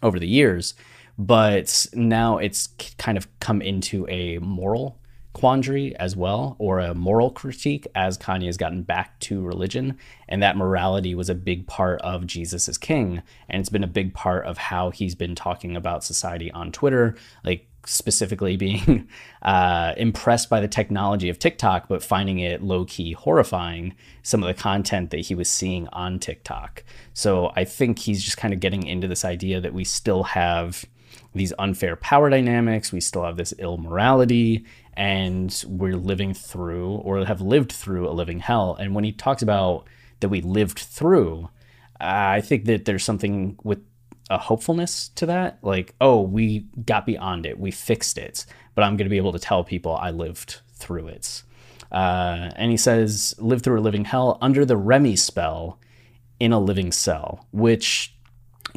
over 0.03 0.19
the 0.19 0.27
years. 0.27 0.75
But 1.17 1.87
now 1.95 2.39
it's 2.39 2.71
kind 2.99 3.17
of 3.17 3.29
come 3.39 3.63
into 3.63 4.05
a 4.09 4.39
moral 4.39 4.99
quandary 5.33 5.97
as 5.97 6.17
well, 6.17 6.57
or 6.59 6.79
a 6.79 6.95
moral 6.95 7.31
critique 7.31 7.87
as 7.95 8.19
Kanye 8.19 8.47
has 8.47 8.57
gotten 8.57 8.83
back 8.83 9.19
to 9.21 9.43
religion. 9.43 9.99
And 10.29 10.43
that 10.43 10.57
morality 10.57 11.15
was 11.15 11.31
a 11.31 11.35
big 11.35 11.67
part 11.67 12.01
of 12.03 12.27
Jesus 12.27 12.69
Is 12.69 12.79
King. 12.79 13.23
And 13.49 13.61
it's 13.61 13.71
been 13.71 13.85
a 13.85 13.89
big 13.89 14.15
part 14.15 14.47
of 14.47 14.59
how 14.59 14.91
he's 14.91 15.15
been 15.15 15.35
talking 15.35 15.77
about 15.77 16.05
society 16.05 16.51
on 16.53 16.73
Twitter. 16.73 17.17
Like, 17.45 17.69
specifically 17.85 18.57
being 18.59 19.09
uh, 19.43 19.95
impressed 19.97 20.49
by 20.49 20.61
the 20.61 20.69
technology 20.69 21.29
of 21.29 21.39
TikTok, 21.39 21.89
but 21.89 22.03
finding 22.03 22.39
it 22.39 22.63
low 22.63 22.85
key 22.85 23.13
horrifying, 23.13 23.95
some 24.23 24.43
of 24.43 24.47
the 24.47 24.61
content 24.61 25.11
that 25.11 25.21
he 25.21 25.35
was 25.35 25.49
seeing 25.49 25.89
on 25.89 26.19
TikTok. 26.19 26.85
So 27.15 27.53
I 27.57 27.65
think 27.65 27.99
he's 27.99 28.23
just 28.23 28.37
kind 28.37 28.55
of 28.55 28.61
getting 28.61 28.87
into 28.87 29.09
this 29.09 29.25
idea 29.25 29.61
that 29.61 29.75
we 29.75 29.85
still 29.85 30.23
have 30.23 30.85
these 31.35 31.53
unfair 31.59 31.97
power 31.97 32.29
dynamics, 32.31 32.93
we 32.93 33.01
still 33.01 33.25
have 33.25 33.37
this 33.37 33.55
ill 33.59 33.79
morality, 33.79 34.65
and 34.95 35.65
we're 35.67 35.97
living 35.97 36.35
through 36.35 36.97
or 36.97 37.25
have 37.25 37.41
lived 37.41 37.73
through 37.73 38.09
a 38.09 38.13
living 38.13 38.41
hell. 38.41 38.77
And 38.79 38.95
when 38.95 39.05
he 39.05 39.13
talks 39.13 39.43
about 39.43 39.87
that 40.21 40.29
we 40.29 40.41
lived 40.41 40.79
through, 40.79 41.49
I 42.01 42.41
think 42.41 42.67
that 42.67 42.85
there's 42.85 43.05
something 43.05 43.59
with 43.63 43.81
a 44.31 44.39
hopefulness 44.39 45.09
to 45.17 45.27
that. 45.27 45.59
Like, 45.63 45.95
oh, 46.01 46.21
we 46.21 46.67
got 46.85 47.07
beyond 47.07 47.47
it, 47.47 47.59
we 47.59 47.71
fixed 47.71 48.19
it, 48.19 48.47
but 48.75 48.83
I'm 48.83 48.97
going 48.97 49.07
to 49.07 49.11
be 49.11 49.17
able 49.17 49.33
to 49.33 49.39
tell 49.39 49.65
people 49.65 49.97
I 49.97 50.11
lived 50.11 50.61
through 50.75 51.09
it. 51.09 51.43
Uh, 51.91 52.51
and 52.57 52.71
he 52.71 52.77
says, 52.77 53.35
live 53.39 53.63
through 53.63 53.79
a 53.79 53.83
living 53.83 54.07
hell 54.07 54.39
under 54.41 54.65
the 54.65 54.77
Remy 54.77 55.17
spell 55.17 55.79
in 56.41 56.53
a 56.53 56.59
living 56.59 56.91
cell, 56.91 57.47
which 57.53 58.15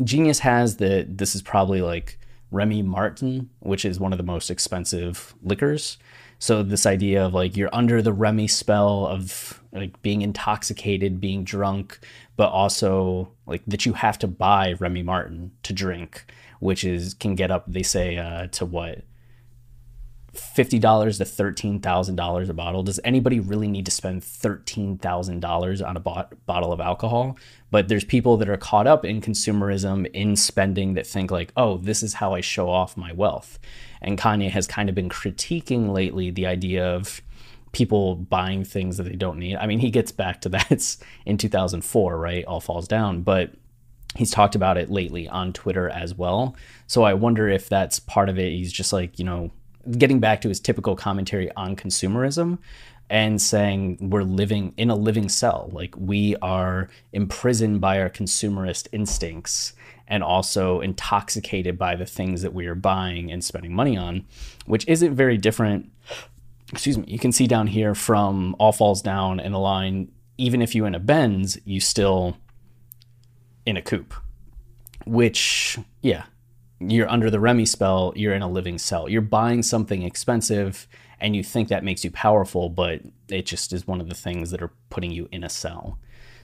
Genius 0.03 0.39
has 0.39 0.77
that 0.77 1.17
this 1.17 1.35
is 1.35 1.41
probably 1.41 1.81
like 1.81 2.19
Remy 2.51 2.83
Martin, 2.83 3.49
which 3.59 3.85
is 3.85 3.99
one 3.99 4.11
of 4.11 4.17
the 4.17 4.23
most 4.23 4.49
expensive 4.49 5.35
liquors. 5.41 5.97
So 6.39 6.63
this 6.63 6.85
idea 6.85 7.25
of 7.25 7.33
like 7.33 7.55
you're 7.55 7.73
under 7.73 8.01
the 8.01 8.13
Remy 8.13 8.47
spell 8.47 9.07
of 9.07 9.61
like 9.71 10.01
being 10.01 10.21
intoxicated, 10.21 11.21
being 11.21 11.43
drunk, 11.43 11.99
but 12.35 12.49
also 12.49 13.31
like 13.45 13.63
that 13.67 13.85
you 13.85 13.93
have 13.93 14.19
to 14.19 14.27
buy 14.27 14.73
Remy 14.73 15.03
Martin 15.03 15.51
to 15.63 15.73
drink, 15.73 16.25
which 16.59 16.83
is 16.83 17.13
can 17.13 17.35
get 17.35 17.51
up 17.51 17.65
they 17.67 17.83
say 17.83 18.17
uh, 18.17 18.47
to 18.47 18.65
what 18.65 19.03
fifty 20.37 20.79
dollars 20.79 21.17
to 21.17 21.25
thirteen 21.25 21.79
thousand 21.79 22.15
dollars 22.15 22.49
a 22.49 22.53
bottle. 22.53 22.83
Does 22.83 22.99
anybody 23.03 23.39
really 23.39 23.67
need 23.67 23.85
to 23.85 23.91
spend 23.91 24.23
thirteen 24.23 24.97
thousand 24.97 25.39
dollars 25.39 25.81
on 25.81 25.97
a 25.97 25.99
bot- 25.99 26.33
bottle 26.45 26.71
of 26.71 26.79
alcohol? 26.79 27.37
But 27.71 27.87
there's 27.87 28.05
people 28.05 28.37
that 28.37 28.49
are 28.49 28.57
caught 28.57 28.87
up 28.87 29.03
in 29.03 29.21
consumerism, 29.21 30.09
in 30.13 30.35
spending, 30.35 30.93
that 30.93 31.07
think 31.07 31.31
like, 31.31 31.51
oh, 31.57 31.77
this 31.77 32.03
is 32.03 32.15
how 32.15 32.33
I 32.33 32.41
show 32.41 32.69
off 32.69 32.95
my 32.97 33.11
wealth. 33.11 33.59
And 34.01 34.17
Kanye 34.17 34.49
has 34.49 34.67
kind 34.67 34.89
of 34.89 34.95
been 34.95 35.09
critiquing 35.09 35.91
lately 35.91 36.29
the 36.31 36.45
idea 36.45 36.85
of 36.85 37.21
people 37.71 38.15
buying 38.15 38.63
things 38.63 38.95
that 38.95 39.03
they 39.03 39.17
don't 39.17 39.37
need. 39.37 39.57
I 39.57 39.67
mean, 39.67 39.79
he 39.79 39.91
gets 39.91 40.11
back 40.11 40.41
to 40.41 40.49
that 40.55 40.97
in 41.25 41.37
2004, 41.37 42.17
right? 42.17 42.45
All 42.45 42.61
falls 42.61 42.87
down, 42.87 43.21
but 43.21 43.51
he's 44.15 44.31
talked 44.31 44.55
about 44.55 44.77
it 44.77 44.89
lately 44.89 45.27
on 45.27 45.53
Twitter 45.53 45.89
as 45.89 46.15
well. 46.15 46.55
So 46.87 47.03
I 47.03 47.13
wonder 47.13 47.49
if 47.49 47.67
that's 47.67 47.99
part 47.99 48.29
of 48.29 48.39
it. 48.39 48.51
He's 48.51 48.71
just 48.71 48.93
like, 48.93 49.19
you 49.19 49.25
know, 49.25 49.51
getting 49.91 50.19
back 50.19 50.41
to 50.41 50.49
his 50.49 50.59
typical 50.59 50.95
commentary 50.95 51.51
on 51.55 51.75
consumerism 51.75 52.57
and 53.09 53.41
saying 53.41 53.97
we're 54.01 54.23
living 54.23 54.73
in 54.77 54.89
a 54.89 54.95
living 54.95 55.29
cell. 55.29 55.69
Like 55.71 55.93
we 55.97 56.35
are 56.41 56.89
imprisoned 57.13 57.81
by 57.81 57.99
our 57.99 58.09
consumerist 58.09 58.87
instincts 58.91 59.73
and 60.07 60.23
also 60.23 60.81
intoxicated 60.81 61.77
by 61.77 61.95
the 61.95 62.05
things 62.05 62.41
that 62.41 62.53
we 62.53 62.67
are 62.67 62.75
buying 62.75 63.31
and 63.31 63.43
spending 63.43 63.73
money 63.73 63.97
on, 63.97 64.25
which 64.65 64.87
isn't 64.87 65.15
very 65.15 65.37
different. 65.37 65.91
Excuse 66.71 66.97
me. 66.97 67.05
You 67.07 67.19
can 67.19 67.31
see 67.31 67.47
down 67.47 67.67
here 67.67 67.95
from 67.95 68.55
All 68.59 68.71
Falls 68.71 69.01
Down 69.01 69.39
and 69.39 69.53
a 69.53 69.59
line, 69.59 70.11
even 70.37 70.61
if 70.61 70.75
you 70.75 70.85
in 70.85 70.95
a 70.95 70.99
Benz, 70.99 71.57
you 71.63 71.79
still 71.79 72.37
in 73.65 73.77
a 73.77 73.81
coupe, 73.81 74.13
which, 75.05 75.77
yeah, 76.01 76.23
you're 76.79 77.09
under 77.09 77.29
the 77.29 77.39
Remy 77.39 77.65
spell, 77.65 78.13
you're 78.15 78.33
in 78.33 78.41
a 78.41 78.49
living 78.49 78.77
cell. 78.77 79.09
You're 79.09 79.21
buying 79.21 79.63
something 79.63 80.03
expensive 80.03 80.87
and 81.19 81.35
you 81.35 81.43
think 81.43 81.69
that 81.69 81.83
makes 81.83 82.03
you 82.03 82.11
powerful, 82.11 82.69
but 82.69 83.01
it 83.29 83.45
just 83.45 83.71
is 83.73 83.87
one 83.87 84.01
of 84.01 84.09
the 84.09 84.15
things 84.15 84.51
that 84.51 84.61
are 84.61 84.71
putting 84.89 85.11
you 85.11 85.29
in 85.31 85.43
a 85.43 85.49
cell. 85.49 85.97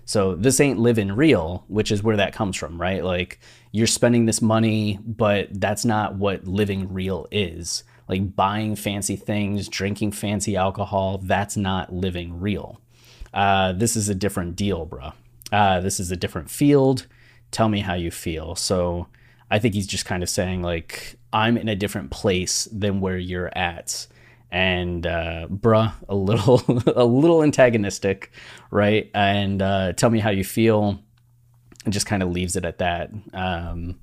So 0.06 0.36
this 0.36 0.60
ain't 0.60 0.80
living 0.80 1.12
real, 1.12 1.64
which 1.68 1.92
is 1.92 2.04
where 2.04 2.18
that 2.18 2.34
comes 2.34 2.56
from, 2.56 2.82
right? 2.82 3.04
Like 3.04 3.40
you're 3.72 3.88
spending 3.88 4.26
this 4.26 4.42
money, 4.42 5.00
but 5.06 5.50
that's 5.52 5.86
not 5.86 6.16
what 6.16 6.48
living 6.48 6.92
real 6.92 7.28
is. 7.32 7.84
Like 8.08 8.36
buying 8.36 8.76
fancy 8.76 9.16
things, 9.16 9.68
drinking 9.68 10.14
fancy 10.14 10.56
alcohol, 10.56 11.20
that's 11.20 11.56
not 11.56 11.94
living 11.94 12.40
real. 12.40 12.82
Uh, 13.34 13.74
this 13.74 13.96
is 13.96 14.10
a 14.10 14.16
different 14.16 14.56
deal, 14.56 14.86
bro. 14.86 15.14
Uh, 15.52 15.80
this 15.82 16.00
is 16.00 16.12
a 16.12 16.18
different 16.18 16.50
field. 16.50 17.08
Tell 17.52 17.70
me 17.70 17.80
how 17.80 17.94
you 17.94 18.12
feel. 18.12 18.56
So 18.56 19.08
I 19.52 19.60
think 19.60 19.76
he's 19.76 19.86
just 19.86 20.06
kind 20.06 20.24
of 20.24 20.30
saying 20.30 20.64
like 20.64 21.18
I'm 21.34 21.58
in 21.58 21.68
a 21.68 21.76
different 21.76 22.10
place 22.10 22.68
than 22.72 23.02
where 23.02 23.18
you're 23.18 23.56
at. 23.56 24.08
And 24.50 25.06
uh, 25.06 25.48
bruh, 25.50 25.94
a 26.10 26.16
little 26.16 26.62
a 26.96 27.06
little 27.06 27.44
antagonistic, 27.44 28.32
right? 28.72 29.12
And 29.14 29.62
uh, 29.62 29.94
tell 29.94 30.10
me 30.10 30.20
how 30.20 30.30
you 30.30 30.44
feel, 30.44 31.00
and 31.86 31.94
just 31.94 32.06
kind 32.06 32.24
of 32.24 32.32
leaves 32.32 32.56
it 32.56 32.66
at 32.66 32.80
that. 32.80 33.12
Um, 33.34 34.00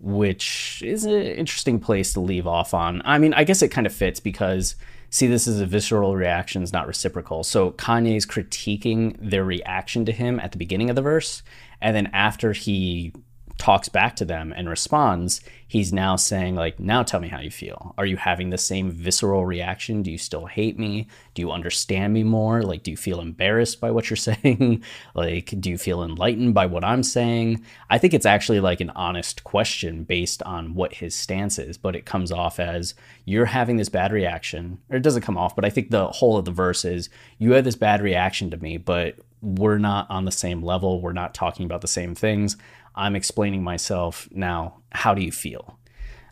which 0.00 0.80
is 0.86 1.04
an 1.04 1.12
interesting 1.12 1.80
place 1.80 2.12
to 2.12 2.20
leave 2.20 2.46
off 2.46 2.72
on. 2.72 3.02
I 3.04 3.18
mean, 3.18 3.34
I 3.34 3.42
guess 3.42 3.62
it 3.62 3.68
kind 3.68 3.86
of 3.86 3.92
fits 3.92 4.20
because 4.20 4.76
see, 5.10 5.26
this 5.26 5.46
is 5.46 5.60
a 5.60 5.66
visceral 5.66 6.16
reaction, 6.16 6.62
it's 6.62 6.72
not 6.72 6.86
reciprocal. 6.86 7.42
So 7.42 7.72
Kanye's 7.72 8.26
critiquing 8.26 9.16
their 9.20 9.44
reaction 9.44 10.04
to 10.04 10.12
him 10.12 10.38
at 10.40 10.52
the 10.52 10.58
beginning 10.58 10.90
of 10.90 10.96
the 10.96 11.02
verse, 11.02 11.42
and 11.80 11.96
then 11.96 12.08
after 12.12 12.52
he 12.52 13.12
talks 13.58 13.88
back 13.88 14.14
to 14.16 14.24
them 14.24 14.54
and 14.56 14.68
responds, 14.68 15.40
he's 15.66 15.92
now 15.92 16.16
saying 16.16 16.54
like, 16.54 16.78
"Now 16.78 17.02
tell 17.02 17.20
me 17.20 17.28
how 17.28 17.40
you 17.40 17.50
feel. 17.50 17.94
Are 17.98 18.06
you 18.06 18.16
having 18.16 18.50
the 18.50 18.56
same 18.58 18.90
visceral 18.90 19.44
reaction? 19.44 20.02
Do 20.02 20.10
you 20.10 20.16
still 20.16 20.46
hate 20.46 20.78
me? 20.78 21.08
Do 21.34 21.42
you 21.42 21.50
understand 21.50 22.14
me 22.14 22.22
more? 22.22 22.62
Like, 22.62 22.84
do 22.84 22.90
you 22.90 22.96
feel 22.96 23.20
embarrassed 23.20 23.80
by 23.80 23.90
what 23.90 24.08
you're 24.08 24.16
saying? 24.16 24.82
like, 25.14 25.52
do 25.60 25.70
you 25.70 25.76
feel 25.76 26.02
enlightened 26.02 26.54
by 26.54 26.66
what 26.66 26.84
I'm 26.84 27.02
saying?" 27.02 27.64
I 27.90 27.98
think 27.98 28.14
it's 28.14 28.26
actually 28.26 28.60
like 28.60 28.80
an 28.80 28.90
honest 28.90 29.44
question 29.44 30.04
based 30.04 30.42
on 30.44 30.74
what 30.74 30.94
his 30.94 31.14
stance 31.14 31.58
is, 31.58 31.76
but 31.76 31.96
it 31.96 32.06
comes 32.06 32.32
off 32.32 32.60
as 32.60 32.94
you're 33.24 33.46
having 33.46 33.76
this 33.76 33.88
bad 33.88 34.12
reaction, 34.12 34.78
or 34.88 34.96
it 34.96 35.02
doesn't 35.02 35.22
come 35.22 35.36
off, 35.36 35.56
but 35.56 35.64
I 35.64 35.70
think 35.70 35.90
the 35.90 36.06
whole 36.06 36.36
of 36.38 36.44
the 36.44 36.50
verse 36.52 36.84
is 36.84 37.10
you 37.38 37.52
have 37.52 37.64
this 37.64 37.76
bad 37.76 38.00
reaction 38.02 38.50
to 38.50 38.56
me, 38.56 38.78
but 38.78 39.16
we're 39.40 39.78
not 39.78 40.10
on 40.10 40.24
the 40.24 40.32
same 40.32 40.62
level. 40.62 41.00
We're 41.00 41.12
not 41.12 41.34
talking 41.34 41.64
about 41.64 41.80
the 41.80 41.88
same 41.88 42.14
things. 42.14 42.56
I'm 42.98 43.16
explaining 43.16 43.62
myself 43.62 44.28
now. 44.30 44.80
How 44.90 45.14
do 45.14 45.22
you 45.22 45.32
feel? 45.32 45.78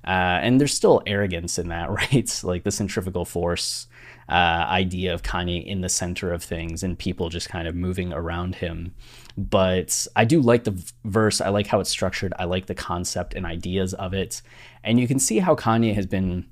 Uh, 0.06 0.38
and 0.42 0.60
there's 0.60 0.74
still 0.74 1.02
arrogance 1.06 1.58
in 1.58 1.68
that, 1.68 1.90
right? 2.12 2.40
Like 2.44 2.64
the 2.64 2.70
centrifugal 2.70 3.24
force 3.24 3.86
uh, 4.28 4.66
idea 4.68 5.14
of 5.14 5.22
Kanye 5.22 5.64
in 5.64 5.80
the 5.80 5.88
center 5.88 6.32
of 6.32 6.42
things 6.42 6.82
and 6.82 6.98
people 6.98 7.28
just 7.28 7.48
kind 7.48 7.68
of 7.68 7.74
moving 7.74 8.12
around 8.12 8.56
him. 8.56 8.94
But 9.38 10.06
I 10.16 10.24
do 10.24 10.40
like 10.40 10.64
the 10.64 10.82
verse. 11.04 11.40
I 11.40 11.50
like 11.50 11.66
how 11.66 11.80
it's 11.80 11.90
structured. 11.90 12.32
I 12.38 12.44
like 12.44 12.66
the 12.66 12.74
concept 12.74 13.34
and 13.34 13.46
ideas 13.46 13.94
of 13.94 14.14
it. 14.14 14.42
And 14.82 14.98
you 14.98 15.06
can 15.06 15.18
see 15.18 15.38
how 15.38 15.54
Kanye 15.54 15.94
has 15.94 16.06
been, 16.06 16.46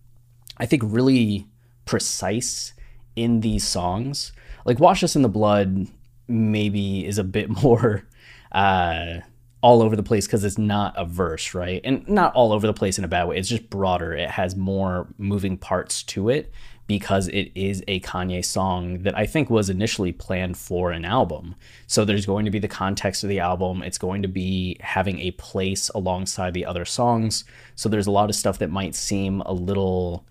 I 0.59 0.67
think, 0.67 0.83
really 0.85 1.47
precise 1.85 2.73
in 3.17 3.41
these 3.41 3.67
songs. 3.67 4.33
Like 4.65 4.79
Wash 4.79 5.03
Us 5.03 5.17
in 5.17 5.23
the 5.23 5.29
Blood 5.29 5.89
maybe 6.29 7.07
is 7.07 7.19
a 7.19 7.25
bit 7.25 7.49
more. 7.63 8.05
Uh, 8.53 9.21
all 9.65 9.81
over 9.81 9.97
the 9.97 10.03
place 10.03 10.27
because 10.27 10.45
it's 10.45 10.59
not 10.59 10.93
a 10.95 11.07
verse, 11.07 11.55
right? 11.55 11.81
And 11.85 12.07
not 12.07 12.35
all 12.35 12.53
over 12.53 12.67
the 12.67 12.75
place 12.75 12.99
in 12.99 13.05
a 13.05 13.09
bad 13.09 13.27
way. 13.27 13.39
It's 13.39 13.49
just 13.49 13.71
broader. 13.71 14.13
It 14.13 14.29
has 14.29 14.55
more 14.55 15.07
moving 15.17 15.57
parts 15.57 16.03
to 16.03 16.29
it 16.29 16.53
because 16.87 17.29
it 17.29 17.51
is 17.55 17.83
a 17.89 18.01
Kanye 18.01 18.45
song 18.45 19.05
that 19.05 19.17
I 19.17 19.25
think 19.25 19.49
was 19.49 19.71
initially 19.71 20.13
planned 20.13 20.59
for 20.59 20.91
an 20.91 21.07
album. 21.07 21.55
So 21.87 22.05
there's 22.05 22.27
going 22.27 22.45
to 22.45 22.51
be 22.51 22.59
the 22.59 22.69
context 22.69 23.25
of 23.25 23.31
the 23.31 23.41
album. 23.41 23.83
It's 23.83 23.97
going 23.97 24.21
to 24.21 24.29
be 24.29 24.77
having 24.81 25.19
a 25.21 25.31
place 25.31 25.89
alongside 25.95 26.53
the 26.53 26.67
other 26.67 26.85
songs. 26.85 27.45
So 27.75 27.89
there's 27.89 28.07
a 28.07 28.11
lot 28.11 28.29
of 28.29 28.37
stuff 28.37 28.59
that 28.59 28.71
might 28.71 28.95
seem 28.95 29.41
a 29.47 29.55
little 29.55 30.27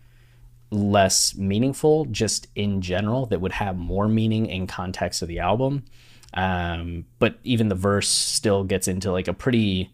less 0.69 1.35
meaningful 1.35 2.05
just 2.05 2.49
in 2.53 2.81
general 2.81 3.25
that 3.25 3.41
would 3.41 3.53
have 3.53 3.77
more 3.77 4.07
meaning 4.07 4.45
in 4.45 4.67
context 4.67 5.23
of 5.23 5.27
the 5.27 5.39
album. 5.39 5.85
Um, 6.33 7.05
but 7.19 7.37
even 7.43 7.69
the 7.69 7.75
verse 7.75 8.09
still 8.09 8.63
gets 8.63 8.87
into 8.87 9.11
like 9.11 9.27
a 9.27 9.33
pretty 9.33 9.93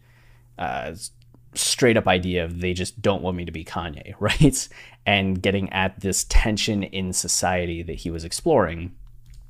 uh, 0.58 0.96
straight 1.53 1.98
up 1.98 2.08
idea 2.08 2.46
of 2.46 2.62
they 2.62 2.74
just 2.74 3.01
don't 3.01 3.22
want 3.22 3.38
me 3.38 3.46
to 3.46 3.51
be 3.51 3.65
Kanye, 3.65 4.13
right? 4.19 4.67
And 5.05 5.41
getting 5.41 5.72
at 5.72 6.00
this 6.00 6.25
tension 6.25 6.84
in 6.84 7.13
society 7.13 7.84
that 7.84 7.96
he 7.96 8.12
was 8.12 8.24
exploring. 8.24 8.96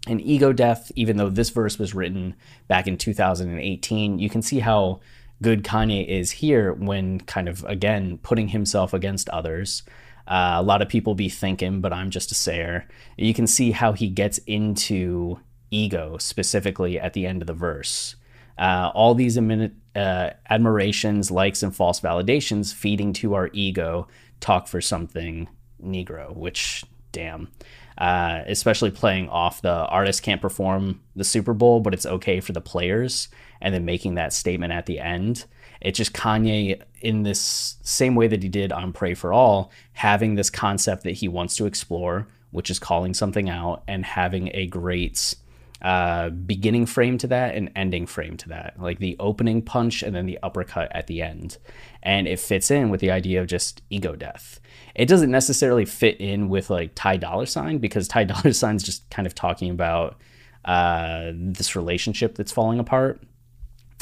And 0.07 0.21
ego 0.21 0.53
death, 0.53 0.91
even 0.95 1.17
though 1.17 1.29
this 1.29 1.49
verse 1.49 1.77
was 1.77 1.93
written 1.93 2.35
back 2.67 2.87
in 2.87 2.97
2018, 2.97 4.17
you 4.17 4.29
can 4.29 4.41
see 4.41 4.59
how 4.59 5.01
good 5.41 5.63
Kanye 5.63 6.07
is 6.07 6.31
here 6.31 6.73
when 6.73 7.19
kind 7.21 7.47
of, 7.49 7.63
again, 7.65 8.17
putting 8.23 8.47
himself 8.47 8.93
against 8.93 9.29
others. 9.29 9.83
Uh, 10.27 10.55
a 10.55 10.63
lot 10.63 10.81
of 10.81 10.89
people 10.89 11.15
be 11.15 11.29
thinking, 11.29 11.81
but 11.81 11.91
I'm 11.91 12.11
just 12.11 12.31
a 12.31 12.35
sayer. 12.35 12.87
You 13.17 13.33
can 13.33 13.47
see 13.47 13.71
how 13.71 13.93
he 13.93 14.09
gets 14.09 14.37
into 14.39 15.39
ego 15.71 16.17
specifically 16.17 16.99
at 16.99 17.13
the 17.13 17.25
end 17.25 17.41
of 17.41 17.47
the 17.47 17.53
verse. 17.53 18.15
Uh, 18.57 18.91
all 18.93 19.15
these 19.15 19.37
uh, 19.37 20.29
admirations, 20.49 21.31
likes, 21.31 21.63
and 21.63 21.75
false 21.75 22.01
validations 22.01 22.73
feeding 22.73 23.13
to 23.13 23.33
our 23.33 23.49
ego 23.53 24.07
talk 24.41 24.67
for 24.67 24.81
something 24.81 25.47
Negro, 25.81 26.35
which, 26.35 26.83
damn. 27.11 27.49
Uh, 27.97 28.43
especially 28.47 28.91
playing 28.91 29.27
off 29.29 29.61
the 29.61 29.69
artist 29.69 30.23
can't 30.23 30.41
perform 30.41 31.01
the 31.15 31.23
Super 31.23 31.53
Bowl, 31.53 31.79
but 31.79 31.93
it's 31.93 32.05
okay 32.05 32.39
for 32.39 32.53
the 32.53 32.61
players, 32.61 33.27
and 33.61 33.73
then 33.73 33.85
making 33.85 34.15
that 34.15 34.33
statement 34.33 34.71
at 34.71 34.85
the 34.85 34.99
end. 34.99 35.45
It's 35.81 35.97
just 35.97 36.13
Kanye 36.13 36.81
in 37.01 37.23
this 37.23 37.77
same 37.81 38.15
way 38.15 38.27
that 38.27 38.43
he 38.43 38.49
did 38.49 38.71
on 38.71 38.93
Pray 38.93 39.13
for 39.13 39.33
All, 39.33 39.71
having 39.93 40.35
this 40.35 40.49
concept 40.49 41.03
that 41.03 41.11
he 41.11 41.27
wants 41.27 41.55
to 41.57 41.65
explore, 41.65 42.27
which 42.51 42.69
is 42.69 42.79
calling 42.79 43.13
something 43.13 43.49
out 43.49 43.83
and 43.87 44.05
having 44.05 44.49
a 44.53 44.67
great 44.67 45.35
uh, 45.81 46.29
beginning 46.29 46.85
frame 46.85 47.17
to 47.17 47.27
that 47.27 47.55
and 47.55 47.71
ending 47.75 48.05
frame 48.05 48.35
to 48.37 48.49
that, 48.49 48.75
like 48.79 48.99
the 48.99 49.15
opening 49.19 49.61
punch 49.61 50.03
and 50.03 50.15
then 50.15 50.25
the 50.25 50.39
uppercut 50.43 50.91
at 50.93 51.07
the 51.07 51.21
end. 51.21 51.57
And 52.03 52.27
it 52.27 52.39
fits 52.39 52.69
in 52.69 52.89
with 52.89 52.99
the 52.99 53.11
idea 53.11 53.41
of 53.41 53.47
just 53.47 53.81
ego 53.89 54.15
death. 54.15 54.59
It 54.95 55.07
doesn't 55.07 55.31
necessarily 55.31 55.85
fit 55.85 56.19
in 56.19 56.49
with 56.49 56.69
like 56.69 56.91
Ty 56.95 57.17
Dolla 57.17 57.47
Sign 57.47 57.77
because 57.77 58.07
Ty 58.07 58.23
Dolla 58.25 58.53
Sign's 58.53 58.83
just 58.83 59.09
kind 59.09 59.25
of 59.25 59.35
talking 59.35 59.69
about 59.69 60.19
uh, 60.65 61.31
this 61.33 61.75
relationship 61.75 62.35
that's 62.35 62.51
falling 62.51 62.79
apart. 62.79 63.21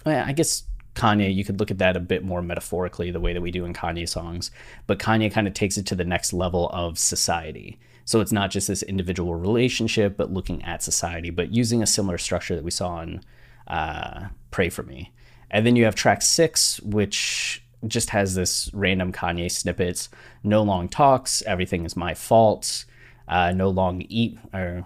I 0.05 0.31
guess 0.31 0.63
Kanye, 0.95 1.33
you 1.33 1.45
could 1.45 1.59
look 1.59 1.69
at 1.69 1.77
that 1.77 1.95
a 1.95 1.99
bit 1.99 2.23
more 2.23 2.41
metaphorically, 2.41 3.11
the 3.11 3.19
way 3.19 3.33
that 3.33 3.41
we 3.41 3.51
do 3.51 3.65
in 3.65 3.73
Kanye 3.73 4.09
songs. 4.09 4.51
But 4.87 4.99
Kanye 4.99 5.31
kind 5.31 5.47
of 5.47 5.53
takes 5.53 5.77
it 5.77 5.85
to 5.87 5.95
the 5.95 6.03
next 6.03 6.33
level 6.33 6.69
of 6.69 6.97
society. 6.97 7.79
So 8.07 8.21
it's 8.21 8.31
not 8.31 8.51
just 8.51 8.69
this 8.69 8.83
individual 8.83 9.35
relationship, 9.35 10.15
but 10.15 10.31
looking 10.31 10.63
at 10.63 10.81
society, 10.81 11.29
but 11.29 11.53
using 11.53 11.83
a 11.83 11.85
similar 11.87 12.17
structure 12.17 12.55
that 12.55 12.63
we 12.63 12.71
saw 12.71 13.01
in 13.01 13.21
uh, 13.67 14.29
Pray 14.49 14.69
for 14.69 14.83
Me. 14.83 15.11
And 15.51 15.67
then 15.67 15.75
you 15.75 15.83
have 15.83 15.93
track 15.93 16.21
six, 16.21 16.79
which 16.79 17.61
just 17.85 18.11
has 18.11 18.33
this 18.33 18.73
random 18.73 19.11
Kanye 19.11 19.51
snippets. 19.51 20.07
No 20.41 20.63
long 20.63 20.87
talks. 20.87 21.41
Everything 21.41 21.83
is 21.83 21.97
my 21.97 22.13
fault. 22.13 22.85
Uh, 23.27 23.51
no 23.51 23.67
long 23.67 24.01
eat 24.03 24.39
or 24.53 24.85